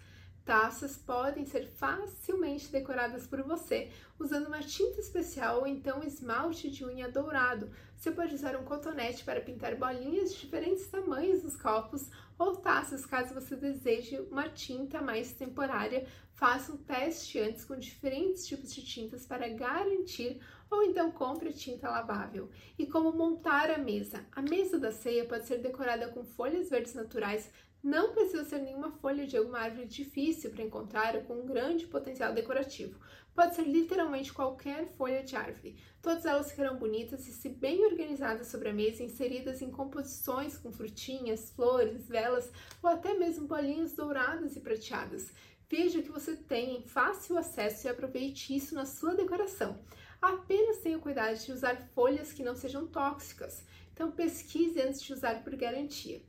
Taças 0.44 0.96
podem 0.96 1.46
ser 1.46 1.68
facilmente 1.68 2.72
decoradas 2.72 3.28
por 3.28 3.42
você 3.42 3.92
usando 4.18 4.48
uma 4.48 4.58
tinta 4.58 4.98
especial 4.98 5.60
ou 5.60 5.66
então 5.68 6.02
esmalte 6.02 6.68
de 6.68 6.84
unha 6.84 7.08
dourado. 7.08 7.70
Você 7.96 8.10
pode 8.10 8.34
usar 8.34 8.56
um 8.56 8.64
cotonete 8.64 9.22
para 9.22 9.40
pintar 9.40 9.76
bolinhas 9.76 10.34
de 10.34 10.40
diferentes 10.40 10.88
tamanhos 10.88 11.44
nos 11.44 11.54
copos 11.54 12.10
ou 12.40 12.56
taças, 12.56 13.04
caso 13.04 13.34
você 13.34 13.54
deseje 13.54 14.18
uma 14.30 14.48
tinta 14.48 15.02
mais 15.02 15.30
temporária. 15.34 16.06
Faça 16.32 16.72
um 16.72 16.78
teste 16.78 17.38
antes 17.38 17.66
com 17.66 17.76
diferentes 17.76 18.46
tipos 18.46 18.74
de 18.74 18.82
tintas 18.82 19.26
para 19.26 19.46
garantir 19.46 20.40
ou 20.70 20.82
então 20.82 21.10
compre 21.10 21.52
tinta 21.52 21.90
lavável. 21.90 22.48
E 22.78 22.86
como 22.86 23.12
montar 23.12 23.70
a 23.70 23.76
mesa? 23.76 24.24
A 24.32 24.40
mesa 24.40 24.78
da 24.78 24.90
ceia 24.90 25.26
pode 25.26 25.46
ser 25.46 25.58
decorada 25.58 26.08
com 26.08 26.24
folhas 26.24 26.70
verdes 26.70 26.94
naturais 26.94 27.50
não 27.82 28.12
precisa 28.12 28.44
ser 28.44 28.58
nenhuma 28.58 28.90
folha 28.90 29.26
de 29.26 29.38
alguma 29.38 29.60
árvore 29.60 29.86
difícil 29.86 30.50
para 30.50 30.62
encontrar 30.62 31.16
ou 31.16 31.22
com 31.22 31.40
um 31.40 31.46
grande 31.46 31.86
potencial 31.86 32.34
decorativo. 32.34 33.00
Pode 33.40 33.54
ser 33.54 33.62
literalmente 33.62 34.34
qualquer 34.34 34.86
folha 34.98 35.22
de 35.22 35.34
árvore. 35.34 35.74
Todas 36.02 36.26
elas 36.26 36.50
ficarão 36.50 36.76
bonitas 36.76 37.26
e, 37.26 37.32
se 37.32 37.48
bem 37.48 37.86
organizadas 37.86 38.48
sobre 38.48 38.68
a 38.68 38.72
mesa, 38.74 39.02
inseridas 39.02 39.62
em 39.62 39.70
composições 39.70 40.58
com 40.58 40.70
frutinhas, 40.70 41.48
flores, 41.48 42.06
velas 42.06 42.52
ou 42.82 42.90
até 42.90 43.14
mesmo 43.14 43.48
bolinhas 43.48 43.94
douradas 43.94 44.56
e 44.56 44.60
prateadas. 44.60 45.32
Veja 45.70 46.02
que 46.02 46.10
você 46.10 46.36
tem 46.36 46.82
fácil 46.82 47.38
acesso 47.38 47.86
e 47.86 47.88
aproveite 47.88 48.54
isso 48.54 48.74
na 48.74 48.84
sua 48.84 49.14
decoração. 49.14 49.78
Apenas 50.20 50.82
tenha 50.82 50.98
cuidado 50.98 51.42
de 51.42 51.50
usar 51.50 51.80
folhas 51.94 52.34
que 52.34 52.44
não 52.44 52.54
sejam 52.54 52.86
tóxicas. 52.86 53.64
Então 53.94 54.10
pesquise 54.10 54.82
antes 54.82 55.00
de 55.00 55.14
usar 55.14 55.42
por 55.42 55.56
garantia. 55.56 56.20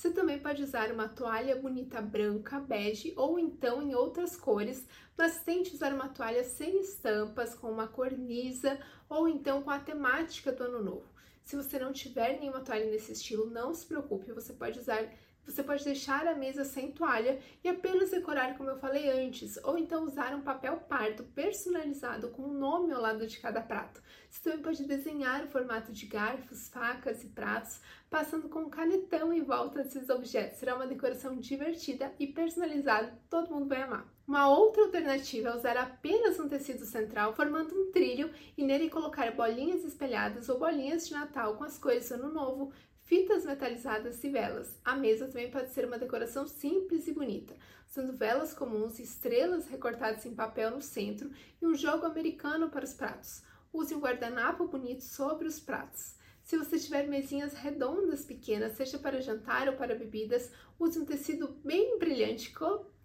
Você 0.00 0.10
também 0.10 0.38
pode 0.38 0.62
usar 0.62 0.90
uma 0.90 1.10
toalha 1.10 1.54
bonita 1.56 2.00
branca, 2.00 2.58
bege 2.58 3.12
ou 3.18 3.38
então 3.38 3.82
em 3.82 3.94
outras 3.94 4.34
cores, 4.34 4.88
mas 5.14 5.44
tente 5.44 5.74
usar 5.74 5.92
uma 5.92 6.08
toalha 6.08 6.42
sem 6.42 6.80
estampas, 6.80 7.54
com 7.54 7.70
uma 7.70 7.86
cor 7.86 8.10
lisa 8.10 8.80
ou 9.10 9.28
então 9.28 9.60
com 9.60 9.68
a 9.68 9.78
temática 9.78 10.52
do 10.52 10.64
ano 10.64 10.82
novo. 10.82 11.06
Se 11.44 11.54
você 11.54 11.78
não 11.78 11.92
tiver 11.92 12.40
nenhuma 12.40 12.62
toalha 12.62 12.86
nesse 12.86 13.12
estilo, 13.12 13.50
não 13.50 13.74
se 13.74 13.84
preocupe, 13.84 14.32
você 14.32 14.54
pode 14.54 14.78
usar 14.78 15.06
você 15.44 15.62
pode 15.62 15.84
deixar 15.84 16.26
a 16.26 16.34
mesa 16.34 16.64
sem 16.64 16.92
toalha 16.92 17.38
e 17.62 17.68
apenas 17.68 18.10
decorar 18.10 18.56
como 18.56 18.70
eu 18.70 18.78
falei 18.78 19.10
antes, 19.10 19.58
ou 19.64 19.76
então 19.76 20.04
usar 20.04 20.34
um 20.34 20.42
papel 20.42 20.76
pardo 20.88 21.24
personalizado 21.24 22.28
com 22.30 22.42
o 22.42 22.50
um 22.50 22.58
nome 22.58 22.92
ao 22.92 23.00
lado 23.00 23.26
de 23.26 23.38
cada 23.38 23.60
prato. 23.60 24.02
Você 24.28 24.42
também 24.42 24.62
pode 24.62 24.84
desenhar 24.84 25.44
o 25.44 25.48
formato 25.48 25.92
de 25.92 26.06
garfos, 26.06 26.68
facas 26.68 27.24
e 27.24 27.28
pratos, 27.28 27.80
passando 28.08 28.48
com 28.48 28.60
um 28.60 28.70
canetão 28.70 29.32
em 29.32 29.42
volta 29.42 29.82
desses 29.82 30.08
objetos. 30.08 30.58
Será 30.58 30.76
uma 30.76 30.86
decoração 30.86 31.36
divertida 31.36 32.12
e 32.18 32.26
personalizada, 32.26 33.18
todo 33.28 33.50
mundo 33.50 33.68
vai 33.68 33.82
amar. 33.82 34.06
Uma 34.26 34.48
outra 34.48 34.84
alternativa 34.84 35.48
é 35.48 35.56
usar 35.56 35.76
apenas 35.76 36.38
um 36.38 36.48
tecido 36.48 36.84
central, 36.84 37.34
formando 37.34 37.74
um 37.74 37.90
trilho 37.90 38.30
e 38.56 38.64
nele 38.64 38.88
colocar 38.88 39.28
bolinhas 39.32 39.84
espelhadas 39.84 40.48
ou 40.48 40.56
bolinhas 40.56 41.08
de 41.08 41.14
Natal 41.14 41.56
com 41.56 41.64
as 41.64 41.76
cores 41.76 42.08
do 42.08 42.14
Ano 42.14 42.32
Novo, 42.32 42.72
fitas 43.10 43.44
metalizadas 43.44 44.22
e 44.22 44.28
velas. 44.28 44.78
A 44.84 44.94
mesa 44.94 45.26
também 45.26 45.50
pode 45.50 45.72
ser 45.72 45.84
uma 45.84 45.98
decoração 45.98 46.46
simples 46.46 47.08
e 47.08 47.12
bonita, 47.12 47.56
usando 47.90 48.16
velas 48.16 48.54
comuns, 48.54 49.00
estrelas 49.00 49.66
recortadas 49.66 50.24
em 50.24 50.32
papel 50.32 50.70
no 50.70 50.80
centro 50.80 51.28
e 51.60 51.66
um 51.66 51.74
jogo 51.74 52.06
americano 52.06 52.70
para 52.70 52.84
os 52.84 52.94
pratos. 52.94 53.42
Use 53.72 53.92
um 53.92 53.98
guardanapo 53.98 54.68
bonito 54.68 55.02
sobre 55.02 55.48
os 55.48 55.58
pratos. 55.58 56.14
Se 56.44 56.56
você 56.56 56.78
tiver 56.78 57.08
mesinhas 57.08 57.52
redondas 57.52 58.24
pequenas, 58.24 58.76
seja 58.76 58.96
para 58.96 59.20
jantar 59.20 59.68
ou 59.68 59.74
para 59.74 59.96
bebidas, 59.96 60.48
use 60.78 60.96
um 60.96 61.04
tecido 61.04 61.48
bem 61.64 61.98
brilhante 61.98 62.52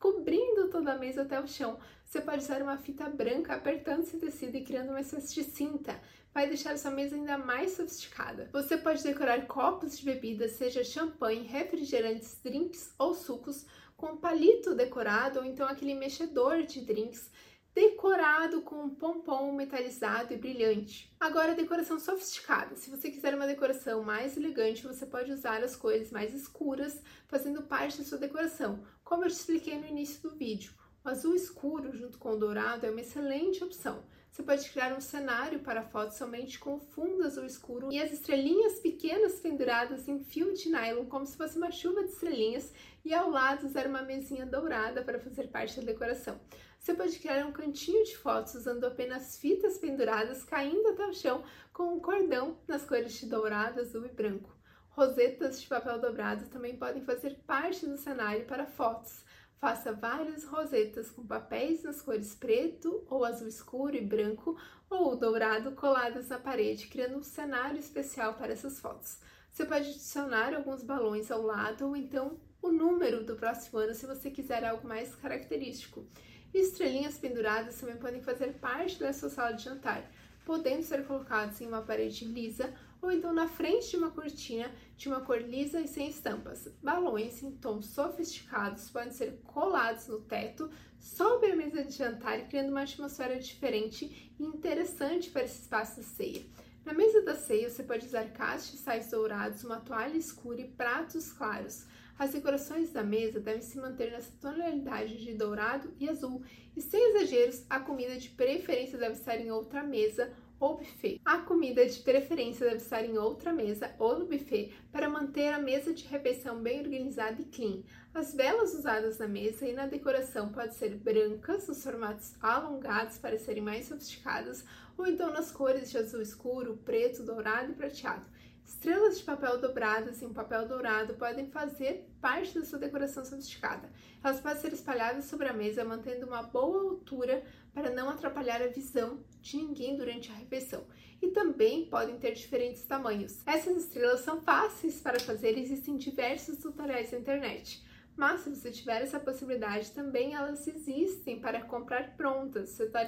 cobrindo 0.06 0.70
toda 0.70 0.94
a 0.94 1.00
mesa 1.00 1.24
até 1.24 1.40
o 1.40 1.48
chão. 1.48 1.80
Você 2.04 2.22
pode 2.22 2.44
usar 2.44 2.62
uma 2.62 2.78
fita 2.78 3.10
branca 3.10 3.56
apertando 3.56 4.04
esse 4.04 4.18
tecido 4.20 4.56
e 4.56 4.64
criando 4.64 4.90
uma 4.90 5.02
espécie 5.02 5.34
de 5.34 5.44
cinta 5.44 6.00
vai 6.32 6.48
deixar 6.48 6.78
sua 6.78 6.92
mesa 6.92 7.16
ainda 7.16 7.40
mais 7.40 7.72
sofisticada. 7.72 8.48
Você 8.54 8.78
pode 8.78 9.02
decorar 9.02 9.48
copos 9.48 9.98
de 9.98 10.06
bebidas, 10.06 10.52
seja 10.52 10.84
champanhe, 10.84 11.48
refrigerantes, 11.48 12.40
drinks 12.44 12.94
ou 13.00 13.16
sucos, 13.16 13.66
com 13.98 14.18
palito 14.18 14.76
decorado 14.76 15.40
ou 15.40 15.46
então 15.46 15.68
aquele 15.68 15.96
mexedor 15.96 16.62
de 16.62 16.82
drinks 16.82 17.32
decorado 17.76 18.62
com 18.62 18.86
um 18.86 18.90
pompom 18.90 19.52
metalizado 19.52 20.34
e 20.34 20.38
brilhante. 20.38 21.14
Agora, 21.20 21.54
decoração 21.54 22.00
sofisticada. 22.00 22.78
Se 22.78 22.90
você 22.90 23.12
quiser 23.12 23.36
uma 23.36 23.46
decoração 23.46 24.02
mais 24.02 24.38
elegante, 24.38 24.88
você 24.88 25.06
pode 25.06 25.30
usar 25.34 25.62
as 25.62 25.76
cores 25.76 26.10
mais 26.10 26.34
escuras, 26.34 27.02
fazendo 27.28 27.64
parte 27.64 27.98
da 27.98 28.06
sua 28.06 28.18
decoração, 28.18 28.80
como 29.04 29.26
eu 29.26 29.30
te 29.30 29.34
expliquei 29.34 29.78
no 29.78 29.86
início 29.86 30.22
do 30.22 30.34
vídeo. 30.34 30.72
O 31.04 31.10
azul 31.10 31.36
escuro 31.36 31.92
junto 31.92 32.18
com 32.18 32.32
o 32.32 32.38
dourado 32.38 32.86
é 32.86 32.90
uma 32.90 33.02
excelente 33.02 33.62
opção. 33.62 34.02
Você 34.36 34.44
pode 34.44 34.70
criar 34.70 34.94
um 34.94 35.00
cenário 35.00 35.62
para 35.62 35.82
foto 35.82 36.12
somente 36.12 36.60
com 36.60 36.76
o 36.76 36.80
fundo 36.82 37.24
azul 37.24 37.46
escuro 37.46 37.90
e 37.90 38.02
as 38.02 38.12
estrelinhas 38.12 38.82
pequenas 38.82 39.40
penduradas 39.40 40.10
em 40.10 40.20
fio 40.26 40.54
de 40.54 40.68
nylon, 40.70 41.06
como 41.06 41.26
se 41.26 41.38
fosse 41.38 41.58
uma 41.58 41.72
chuva 41.72 42.04
de 42.04 42.10
estrelinhas, 42.10 42.74
e 43.06 43.14
ao 43.14 43.30
lado 43.30 43.66
usar 43.66 43.88
uma 43.88 44.02
mesinha 44.02 44.46
dourada 44.46 45.02
para 45.02 45.22
fazer 45.22 45.48
parte 45.48 45.80
da 45.80 45.86
decoração. 45.86 46.38
Você 46.78 46.94
pode 46.94 47.18
criar 47.18 47.46
um 47.46 47.54
cantinho 47.54 48.04
de 48.04 48.18
fotos 48.18 48.56
usando 48.56 48.84
apenas 48.84 49.38
fitas 49.38 49.78
penduradas 49.78 50.44
caindo 50.44 50.90
até 50.90 51.08
o 51.08 51.14
chão 51.14 51.42
com 51.72 51.94
um 51.94 52.00
cordão 52.02 52.58
nas 52.68 52.84
cores 52.84 53.14
de 53.14 53.28
dourado, 53.28 53.80
azul 53.80 54.06
e 54.06 54.10
branco. 54.10 54.54
Rosetas 54.90 55.62
de 55.62 55.68
papel 55.70 55.98
dobrado 55.98 56.50
também 56.50 56.76
podem 56.76 57.06
fazer 57.06 57.40
parte 57.48 57.86
do 57.86 57.96
cenário 57.96 58.44
para 58.44 58.66
fotos. 58.66 59.25
Faça 59.60 59.94
várias 59.94 60.44
rosetas 60.44 61.10
com 61.10 61.26
papéis 61.26 61.84
nas 61.84 62.02
cores 62.02 62.36
preto 62.36 63.06
ou 63.10 63.24
azul 63.24 63.48
escuro 63.48 63.96
e 63.96 64.02
branco 64.02 64.58
ou 64.90 65.16
dourado 65.16 65.72
coladas 65.72 66.30
na 66.30 66.38
parede, 66.38 66.88
criando 66.88 67.18
um 67.18 67.24
cenário 67.24 67.80
especial 67.80 68.36
para 68.36 68.54
essas 68.54 68.80
fotos. 68.80 69.18
Você 69.52 69.66
pode 69.66 69.90
adicionar 69.90 70.54
alguns 70.54 70.84
balões 70.84 71.32
ao 71.32 71.42
lado 71.42 71.88
ou 71.88 71.96
então 71.96 72.38
o 72.62 72.72
número 72.72 73.24
do 73.24 73.36
próximo 73.36 73.80
ano 73.80 73.94
se 73.94 74.06
você 74.06 74.30
quiser 74.30 74.66
algo 74.66 74.88
mais 74.88 75.16
característico. 75.16 76.06
Estrelinhas 76.54 77.18
penduradas 77.18 77.80
também 77.80 77.98
podem 77.98 78.22
fazer 78.22 78.54
parte 78.56 79.00
da 79.00 79.14
sua 79.14 79.30
sala 79.30 79.52
de 79.52 79.64
jantar, 79.64 80.10
podendo 80.46 80.84
ser 80.84 81.06
colocados 81.06 81.60
em 81.60 81.68
uma 81.68 81.82
parede 81.82 82.24
lisa 82.24 82.74
ou 83.02 83.12
então 83.12 83.34
na 83.34 83.48
frente 83.48 83.92
de 83.92 83.98
uma 83.98 84.12
cortina 84.12 84.72
de 84.96 85.10
uma 85.10 85.20
cor 85.20 85.42
lisa 85.42 85.82
e 85.82 85.88
sem 85.88 86.10
estampas. 86.10 86.68
Balões 86.82 87.44
em 87.44 87.52
tons 87.52 87.88
sofisticados 87.88 88.90
podem 88.90 89.12
ser 89.12 89.40
colados 89.44 90.08
no 90.08 90.22
teto, 90.22 90.70
sobre 91.00 91.52
a 91.52 91.56
mesa 91.56 91.84
de 91.84 91.92
jantar, 91.92 92.48
criando 92.48 92.70
uma 92.70 92.82
atmosfera 92.82 93.38
diferente 93.38 94.34
e 94.40 94.44
interessante 94.44 95.30
para 95.30 95.44
esse 95.44 95.62
espaço 95.62 96.00
de 96.00 96.06
ceia. 96.06 96.46
Na 96.84 96.94
mesa 96.94 97.22
da 97.22 97.36
ceia, 97.36 97.70
você 97.70 97.84
pode 97.84 98.06
usar 98.06 98.26
castiçais 98.32 99.10
dourados, 99.10 99.64
uma 99.64 99.80
toalha 99.80 100.18
escura 100.18 100.62
e 100.62 100.68
pratos 100.68 101.32
claros. 101.32 101.86
As 102.18 102.32
decorações 102.32 102.92
da 102.92 103.04
mesa 103.04 103.42
devem 103.42 103.62
se 103.62 103.78
manter 103.78 104.12
nessa 104.12 104.32
tonalidade 104.40 105.18
de 105.18 105.34
dourado 105.34 105.94
e 106.00 106.10
azul, 106.10 106.42
e 106.76 106.82
sem 106.82 107.10
exageros, 107.10 107.66
a 107.70 107.80
comida 107.80 108.18
de 108.18 108.30
preferência 108.30 108.98
deve 108.98 109.14
estar 109.14 109.36
em 109.36 109.52
outra 109.52 109.84
mesa 109.84 110.32
ou 110.58 110.78
buffet. 110.78 111.20
A 111.26 111.40
comida 111.40 111.86
de 111.86 112.00
preferência 112.00 112.66
deve 112.66 112.78
estar 112.78 113.04
em 113.04 113.18
outra 113.18 113.52
mesa 113.52 113.94
ou 114.00 114.18
no 114.18 114.26
buffet 114.26 114.72
para 114.92 115.10
manter 115.10 115.50
a 115.50 115.60
mesa 115.60 115.94
de 115.94 116.06
refeição 116.08 116.62
bem 116.62 116.80
organizada 116.80 117.42
e 117.42 117.46
clean. 117.46 117.84
As 118.14 118.34
velas 118.34 118.74
usadas 118.74 119.18
na 119.18 119.28
mesa 119.28 119.68
e 119.68 119.74
na 119.74 119.86
decoração 119.86 120.50
podem 120.54 120.72
ser 120.72 120.96
brancas, 120.96 121.68
nos 121.68 121.84
formatos 121.84 122.34
alongados 122.42 123.18
para 123.18 123.38
serem 123.38 123.62
mais 123.62 123.88
sofisticadas, 123.88 124.64
ou 124.98 125.06
então 125.06 125.32
nas 125.32 125.52
cores 125.52 125.92
de 125.92 125.98
azul 125.98 126.22
escuro, 126.22 126.80
preto, 126.86 127.24
dourado 127.24 127.74
e 127.74 127.76
prateado. 127.76 128.26
Estrelas 128.66 129.20
de 129.20 129.24
papel 129.24 129.60
dobradas 129.60 130.24
em 130.24 130.34
papel 130.34 130.68
dourado 130.68 131.14
podem 131.14 131.46
fazer 131.52 132.10
parte 132.20 132.58
da 132.58 132.66
sua 132.66 132.80
decoração 132.80 133.24
sofisticada. 133.24 133.88
Elas 134.24 134.42
podem 134.42 134.60
ser 134.60 134.74
espalhadas 134.74 135.26
sobre 135.26 135.48
a 135.48 135.54
mesa, 135.54 135.86
mantendo 135.86 136.26
uma 136.26 136.42
boa 136.42 136.82
altura 136.82 137.44
para 137.76 137.92
não 137.92 138.10
atrapalhar 138.10 138.64
a 138.64 138.68
visão 138.68 139.24
de 139.40 139.58
ninguém 139.58 139.96
durante 139.96 140.32
a 140.32 140.36
refeição. 140.36 140.84
E 141.22 141.28
também 141.28 141.86
podem 141.86 142.18
ter 142.18 142.34
diferentes 142.34 142.84
tamanhos. 142.86 143.46
Essas 143.46 143.78
estrelas 143.78 144.22
são 144.22 144.42
fáceis 144.42 145.00
para 145.00 145.20
fazer 145.20 145.56
e 145.58 145.62
existem 145.62 145.96
diversos 145.96 146.58
tutoriais 146.58 147.12
na 147.12 147.20
internet. 147.20 147.86
Mas 148.18 148.42
se 148.42 148.50
você 148.50 148.72
tiver 148.72 149.04
essa 149.04 149.20
possibilidade, 149.20 149.92
também 149.92 150.34
elas 150.34 150.68
existem 150.68 151.40
para 151.40 151.62
comprar 151.66 152.16
prontas. 152.18 152.70
Você 152.70 152.88
tá 152.88 153.04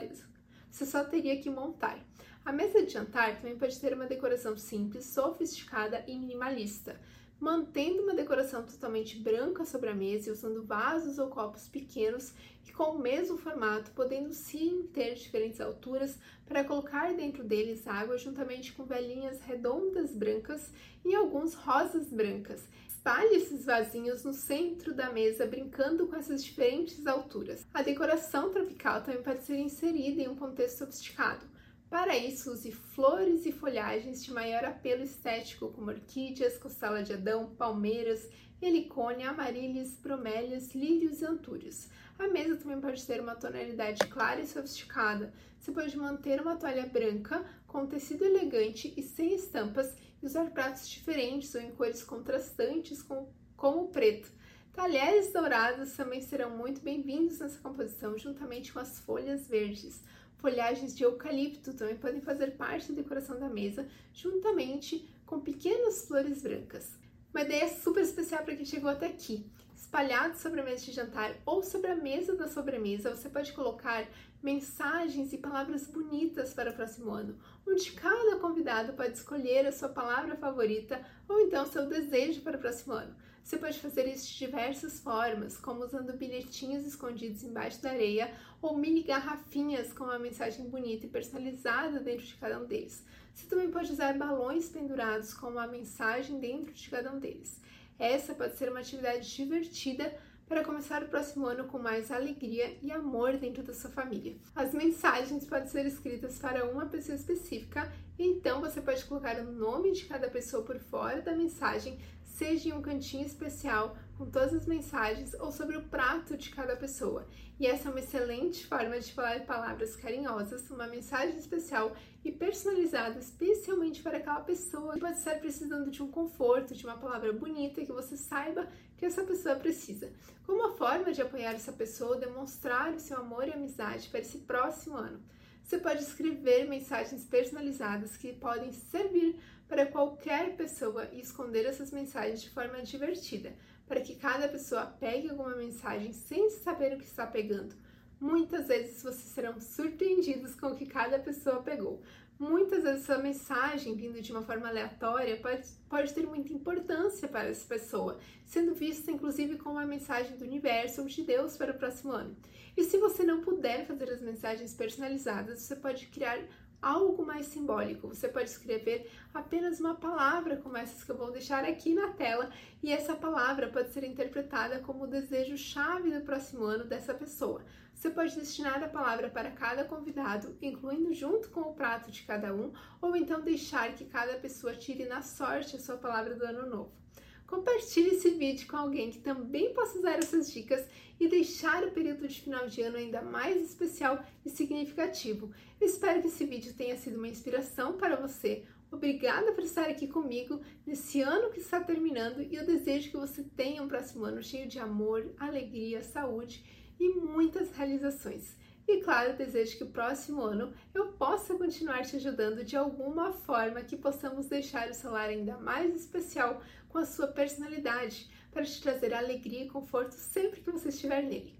você 0.69 0.85
só 0.85 1.03
teria 1.03 1.41
que 1.41 1.49
montar. 1.49 1.99
A 2.45 2.51
mesa 2.51 2.81
de 2.81 2.91
jantar 2.93 3.35
também 3.35 3.57
pode 3.57 3.79
ter 3.79 3.93
uma 3.93 4.05
decoração 4.05 4.55
simples, 4.55 5.05
sofisticada 5.05 6.03
e 6.07 6.17
minimalista. 6.17 6.99
mantendo 7.39 8.01
uma 8.01 8.15
decoração 8.15 8.63
totalmente 8.65 9.19
branca 9.19 9.63
sobre 9.63 9.89
a 9.91 9.93
mesa 9.93 10.29
e 10.29 10.31
usando 10.31 10.63
vasos 10.63 11.19
ou 11.19 11.27
copos 11.27 11.67
pequenos 11.67 12.33
que 12.63 12.73
com 12.73 12.95
o 12.95 12.99
mesmo 12.99 13.37
formato, 13.37 13.91
podendo 13.91 14.33
sim 14.33 14.89
ter 14.91 15.13
diferentes 15.13 15.61
alturas 15.61 16.17
para 16.47 16.63
colocar 16.63 17.13
dentro 17.13 17.43
deles 17.43 17.87
água 17.87 18.17
juntamente 18.17 18.73
com 18.73 18.85
velinhas 18.85 19.39
redondas 19.41 20.15
brancas 20.15 20.71
e 21.05 21.13
alguns 21.13 21.53
rosas 21.53 22.07
brancas. 22.07 22.63
Espalhe 23.07 23.37
esses 23.37 23.63
vasinhos 23.63 24.25
no 24.25 24.33
centro 24.33 24.93
da 24.93 25.09
mesa, 25.09 25.45
brincando 25.45 26.07
com 26.07 26.15
essas 26.17 26.43
diferentes 26.43 27.07
alturas. 27.07 27.65
A 27.73 27.81
decoração 27.81 28.51
tropical 28.51 29.01
também 29.01 29.23
pode 29.23 29.45
ser 29.45 29.57
inserida 29.57 30.21
em 30.21 30.27
um 30.27 30.35
contexto 30.35 30.79
sofisticado. 30.79 31.45
Para 31.89 32.17
isso, 32.17 32.51
use 32.51 32.69
flores 32.69 33.45
e 33.45 33.53
folhagens 33.53 34.25
de 34.25 34.33
maior 34.33 34.65
apelo 34.65 35.03
estético, 35.03 35.69
como 35.69 35.89
orquídeas, 35.89 36.57
costela 36.57 37.01
de 37.01 37.13
Adão, 37.13 37.55
palmeiras, 37.55 38.27
helicônia, 38.61 39.29
amarílis, 39.29 39.95
bromélias, 39.95 40.75
lírios 40.75 41.21
e 41.21 41.25
antúrios. 41.25 41.87
A 42.19 42.27
mesa 42.27 42.57
também 42.57 42.81
pode 42.81 43.05
ter 43.05 43.21
uma 43.21 43.35
tonalidade 43.35 44.05
clara 44.07 44.41
e 44.41 44.47
sofisticada. 44.47 45.31
Você 45.57 45.71
pode 45.71 45.95
manter 45.95 46.41
uma 46.41 46.57
toalha 46.57 46.85
branca 46.85 47.45
com 47.67 47.85
tecido 47.85 48.25
elegante 48.25 48.93
e 48.97 49.01
sem 49.01 49.33
estampas 49.33 49.93
usar 50.27 50.51
pratos 50.51 50.89
diferentes 50.89 51.55
ou 51.55 51.61
em 51.61 51.71
cores 51.71 52.03
contrastantes, 52.03 53.01
como 53.01 53.83
o 53.83 53.87
preto. 53.87 54.29
Talheres 54.73 55.31
dourados 55.31 55.93
também 55.93 56.19
serão 56.19 56.49
muito 56.49 56.81
bem-vindos 56.81 57.39
nessa 57.39 57.57
composição, 57.59 58.17
juntamente 58.17 58.73
com 58.73 58.79
as 58.79 58.99
folhas 58.99 59.47
verdes. 59.47 60.03
Folhagens 60.35 60.93
de 60.95 61.03
eucalipto 61.03 61.73
também 61.73 61.95
podem 61.95 62.19
fazer 62.19 62.57
parte 62.57 62.91
da 62.91 63.01
decoração 63.01 63.39
da 63.39 63.49
mesa, 63.49 63.87
juntamente 64.13 65.09
com 65.25 65.39
pequenas 65.39 66.05
flores 66.05 66.41
brancas. 66.41 66.91
Uma 67.33 67.43
ideia 67.43 67.69
super 67.69 68.03
especial 68.03 68.43
para 68.43 68.55
quem 68.55 68.65
chegou 68.65 68.89
até 68.89 69.07
aqui. 69.07 69.49
Espalhado 69.77 70.35
sobre 70.35 70.59
a 70.59 70.63
mesa 70.63 70.85
de 70.85 70.91
jantar 70.91 71.35
ou 71.45 71.61
sobre 71.61 71.91
a 71.91 71.95
mesa 71.95 72.35
da 72.35 72.47
sobremesa, 72.47 73.15
você 73.15 73.29
pode 73.29 73.53
colocar 73.53 74.07
mensagens 74.41 75.31
e 75.31 75.37
palavras 75.37 75.85
bonitas 75.85 76.51
para 76.51 76.71
o 76.71 76.73
próximo 76.73 77.11
ano, 77.11 77.37
onde 77.65 77.91
cada 77.91 78.37
convidado 78.37 78.93
pode 78.93 79.13
escolher 79.13 79.67
a 79.67 79.71
sua 79.71 79.89
palavra 79.89 80.35
favorita 80.35 80.99
ou 81.29 81.39
então 81.41 81.63
seu 81.67 81.85
desejo 81.85 82.41
para 82.41 82.57
o 82.57 82.59
próximo 82.59 82.95
ano. 82.95 83.15
Você 83.43 83.55
pode 83.55 83.79
fazer 83.79 84.07
isso 84.07 84.27
de 84.27 84.39
diversas 84.39 84.99
formas, 84.99 85.55
como 85.57 85.85
usando 85.85 86.17
bilhetinhos 86.17 86.83
escondidos 86.83 87.43
embaixo 87.43 87.81
da 87.81 87.91
areia 87.91 88.33
ou 88.59 88.75
mini 88.75 89.03
garrafinhas 89.03 89.93
com 89.93 90.05
uma 90.05 90.17
mensagem 90.17 90.67
bonita 90.67 91.05
e 91.05 91.09
personalizada 91.09 91.99
dentro 91.99 92.25
de 92.25 92.35
cada 92.35 92.59
um 92.59 92.65
deles. 92.65 93.05
Você 93.33 93.45
também 93.45 93.69
pode 93.69 93.91
usar 93.91 94.17
balões 94.17 94.69
pendurados 94.69 95.35
com 95.35 95.47
uma 95.47 95.67
mensagem 95.67 96.39
dentro 96.39 96.73
de 96.73 96.89
cada 96.89 97.13
um 97.13 97.19
deles. 97.19 97.61
Essa 97.99 98.33
pode 98.33 98.55
ser 98.57 98.69
uma 98.69 98.79
atividade 98.79 99.33
divertida 99.35 100.15
para 100.47 100.63
começar 100.63 101.03
o 101.03 101.07
próximo 101.07 101.45
ano 101.45 101.65
com 101.65 101.77
mais 101.77 102.09
alegria 102.09 102.77
e 102.81 102.91
amor 102.91 103.37
dentro 103.37 103.63
da 103.63 103.73
sua 103.73 103.89
família. 103.89 104.35
As 104.55 104.73
mensagens 104.73 105.45
podem 105.45 105.67
ser 105.67 105.85
escritas 105.85 106.39
para 106.39 106.65
uma 106.69 106.85
pessoa 106.85 107.15
específica, 107.15 107.91
então 108.17 108.61
você 108.61 108.79
pode 108.79 109.03
colocar 109.05 109.37
o 109.39 109.51
nome 109.51 109.91
de 109.91 110.05
cada 110.05 110.29
pessoa 110.29 110.63
por 110.63 110.79
fora 110.79 111.21
da 111.21 111.35
mensagem 111.35 111.99
seja 112.37 112.69
em 112.69 112.73
um 112.73 112.81
cantinho 112.83 113.25
especial 113.25 113.97
com 114.15 114.29
todas 114.29 114.53
as 114.53 114.65
mensagens 114.67 115.33
ou 115.39 115.51
sobre 115.51 115.75
o 115.75 115.81
prato 115.81 116.37
de 116.37 116.51
cada 116.51 116.75
pessoa. 116.75 117.27
E 117.59 117.65
essa 117.65 117.87
é 117.87 117.91
uma 117.91 117.99
excelente 117.99 118.65
forma 118.67 118.99
de 118.99 119.11
falar 119.11 119.43
palavras 119.45 119.95
carinhosas, 119.95 120.69
uma 120.69 120.85
mensagem 120.85 121.35
especial 121.35 121.95
e 122.23 122.31
personalizada 122.31 123.17
especialmente 123.17 124.03
para 124.03 124.17
aquela 124.17 124.41
pessoa 124.41 124.93
que 124.93 124.99
pode 124.99 125.17
estar 125.17 125.39
precisando 125.39 125.89
de 125.89 126.03
um 126.03 126.11
conforto, 126.11 126.75
de 126.75 126.85
uma 126.85 126.97
palavra 126.97 127.33
bonita 127.33 127.83
que 127.83 127.91
você 127.91 128.15
saiba 128.15 128.67
que 128.97 129.05
essa 129.05 129.23
pessoa 129.23 129.55
precisa. 129.55 130.11
Como 130.45 130.59
uma 130.59 130.73
forma 130.73 131.11
de 131.11 131.21
apoiar 131.21 131.53
essa 131.53 131.71
pessoa, 131.71 132.17
demonstrar 132.17 132.93
o 132.93 132.99
seu 132.99 133.17
amor 133.17 133.47
e 133.47 133.53
amizade 133.53 134.09
para 134.09 134.19
esse 134.19 134.39
próximo 134.39 134.95
ano. 134.95 135.19
Você 135.67 135.79
pode 135.79 136.01
escrever 136.01 136.65
mensagens 136.65 137.25
personalizadas 137.25 138.15
que 138.15 138.31
podem 138.31 138.71
servir 138.71 139.37
para 139.67 139.85
qualquer 139.85 140.55
pessoa 140.55 141.09
e 141.11 141.19
esconder 141.19 141.65
essas 141.65 141.91
mensagens 141.91 142.41
de 142.41 142.49
forma 142.49 142.81
divertida, 142.81 143.53
para 143.85 143.99
que 143.99 144.15
cada 144.15 144.47
pessoa 144.47 144.85
pegue 144.85 145.29
alguma 145.29 145.57
mensagem 145.57 146.13
sem 146.13 146.49
saber 146.51 146.93
o 146.93 146.97
que 146.97 147.03
está 147.03 147.27
pegando. 147.27 147.75
Muitas 148.17 148.69
vezes 148.69 149.03
vocês 149.03 149.25
serão 149.25 149.59
surpreendidos 149.59 150.55
com 150.55 150.67
o 150.67 150.75
que 150.75 150.85
cada 150.85 151.19
pessoa 151.19 151.61
pegou. 151.61 152.01
Muitas 152.39 152.83
vezes 152.83 153.05
sua 153.05 153.17
mensagem 153.17 153.95
vindo 153.95 154.21
de 154.21 154.31
uma 154.31 154.43
forma 154.43 154.67
aleatória 154.67 155.37
pode, 155.37 155.67
pode 155.89 156.13
ter 156.13 156.25
muita 156.27 156.53
importância 156.53 157.27
para 157.27 157.47
essa 157.47 157.65
pessoa, 157.67 158.19
sendo 158.45 158.75
vista 158.75 159.09
inclusive 159.09 159.57
como 159.57 159.75
uma 159.75 159.85
mensagem 159.87 160.37
do 160.37 160.45
universo 160.45 161.01
ou 161.01 161.07
de 161.07 161.23
Deus 161.23 161.57
para 161.57 161.71
o 161.71 161.77
próximo 161.77 162.11
ano. 162.11 162.37
E 162.75 162.83
se 162.83 162.97
você 162.99 163.23
não 163.23 163.41
puder 163.41 163.87
fazer 163.87 164.11
as 164.11 164.21
mensagens 164.21 164.71
personalizadas, 164.75 165.61
você 165.61 165.75
pode 165.75 166.05
criar 166.07 166.39
algo 166.81 167.25
mais 167.25 167.47
simbólico. 167.47 168.07
Você 168.07 168.27
pode 168.27 168.49
escrever 168.49 169.09
apenas 169.33 169.79
uma 169.79 169.95
palavra 169.95 170.57
como 170.57 170.77
essas 170.77 171.03
que 171.03 171.11
eu 171.11 171.17
vou 171.17 171.31
deixar 171.31 171.63
aqui 171.63 171.93
na 171.93 172.09
tela, 172.09 172.49
e 172.81 172.91
essa 172.91 173.15
palavra 173.15 173.67
pode 173.69 173.91
ser 173.91 174.03
interpretada 174.03 174.79
como 174.79 175.03
o 175.03 175.07
desejo-chave 175.07 176.11
do 176.11 176.25
próximo 176.25 176.63
ano 176.63 176.83
dessa 176.83 177.13
pessoa. 177.13 177.63
Você 177.93 178.11
pode 178.11 178.35
destinar 178.35 178.83
a 178.83 178.87
palavra 178.87 179.27
para 179.27 179.49
cada 179.49 179.83
convidado, 179.83 180.55
incluindo 180.61 181.13
junto 181.13 181.49
com 181.49 181.61
o 181.61 181.73
prato 181.73 182.11
de 182.11 182.23
cada 182.23 182.53
um, 182.53 182.71
ou 183.01 183.15
então 183.15 183.41
deixar 183.41 183.93
que 183.93 184.05
cada 184.05 184.37
pessoa 184.37 184.75
tire 184.75 185.05
na 185.05 185.23
sorte 185.23 185.75
a 185.75 185.79
sua 185.79 185.97
palavra 185.97 186.35
do 186.35 186.45
ano 186.45 186.69
novo. 186.69 187.06
Compartilhe 187.47 188.09
esse 188.09 188.31
vídeo 188.31 188.67
com 188.67 188.75
alguém 188.75 189.09
que 189.09 189.19
também 189.19 189.73
possa 189.73 189.97
usar 189.97 190.19
essas 190.19 190.51
dicas 190.51 190.85
e 191.17 191.29
deixar 191.29 191.81
o 191.85 191.91
período 191.91 192.27
de 192.27 192.41
final 192.41 192.67
de 192.67 192.81
ano 192.81 192.97
ainda 192.97 193.21
mais 193.21 193.61
especial 193.61 194.21
e 194.45 194.49
significativo. 194.49 195.49
Eu 195.79 195.87
espero 195.87 196.21
que 196.21 196.27
esse 196.27 196.45
vídeo 196.45 196.73
tenha 196.73 196.97
sido 196.97 197.17
uma 197.17 197.27
inspiração 197.29 197.93
para 197.93 198.17
você. 198.17 198.63
Obrigada 198.91 199.53
por 199.53 199.63
estar 199.63 199.89
aqui 199.89 200.07
comigo 200.07 200.59
nesse 200.85 201.21
ano 201.21 201.49
que 201.49 201.59
está 201.59 201.79
terminando 201.79 202.41
e 202.41 202.55
eu 202.55 202.65
desejo 202.65 203.11
que 203.11 203.17
você 203.17 203.43
tenha 203.55 203.81
um 203.81 203.87
próximo 203.87 204.25
ano 204.25 204.43
cheio 204.43 204.67
de 204.67 204.77
amor, 204.77 205.33
alegria, 205.39 206.03
saúde 206.03 206.63
e 206.99 207.09
muitas 207.09 207.71
realizações. 207.71 208.55
E 208.87 209.01
claro, 209.01 209.35
desejo 209.35 209.77
que 209.77 209.83
o 209.83 209.89
próximo 209.89 210.41
ano 210.41 210.73
eu 210.93 211.07
possa 211.11 211.53
continuar 211.55 212.03
te 212.03 212.15
ajudando 212.15 212.63
de 212.63 212.77
alguma 212.77 213.33
forma 213.33 213.81
que 213.81 213.97
possamos 213.97 214.47
deixar 214.47 214.89
o 214.89 214.93
celular 214.93 215.27
ainda 215.27 215.57
mais 215.57 215.93
especial 215.93 216.61
com 216.89 216.97
a 216.97 217.05
sua 217.05 217.27
personalidade, 217.27 218.29
para 218.51 218.63
te 218.63 218.81
trazer 218.81 219.13
alegria 219.13 219.63
e 219.63 219.69
conforto 219.69 220.13
sempre 220.13 220.61
que 220.61 220.71
você 220.71 220.89
estiver 220.89 221.23
nele. 221.23 221.53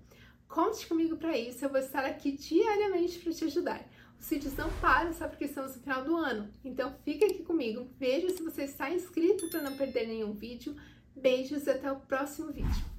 Conte 0.47 0.87
comigo 0.87 1.17
para 1.17 1.37
isso, 1.37 1.63
eu 1.63 1.69
vou 1.69 1.79
estar 1.79 2.05
aqui 2.05 2.31
diariamente 2.31 3.19
para 3.19 3.33
te 3.33 3.45
ajudar. 3.45 3.85
Os 4.19 4.29
vídeos 4.29 4.55
não 4.55 4.71
param 4.79 5.13
só 5.13 5.27
porque 5.27 5.45
estamos 5.45 5.75
no 5.75 5.81
final 5.81 6.03
do 6.03 6.15
ano, 6.15 6.49
então 6.63 6.95
fica 7.03 7.25
aqui 7.25 7.43
comigo, 7.43 7.87
veja 7.99 8.29
se 8.29 8.41
você 8.41 8.63
está 8.63 8.89
inscrito 8.89 9.49
para 9.49 9.61
não 9.61 9.77
perder 9.77 10.07
nenhum 10.07 10.33
vídeo. 10.33 10.75
Beijos 11.15 11.65
e 11.65 11.71
até 11.71 11.91
o 11.91 11.99
próximo 11.99 12.51
vídeo. 12.51 12.96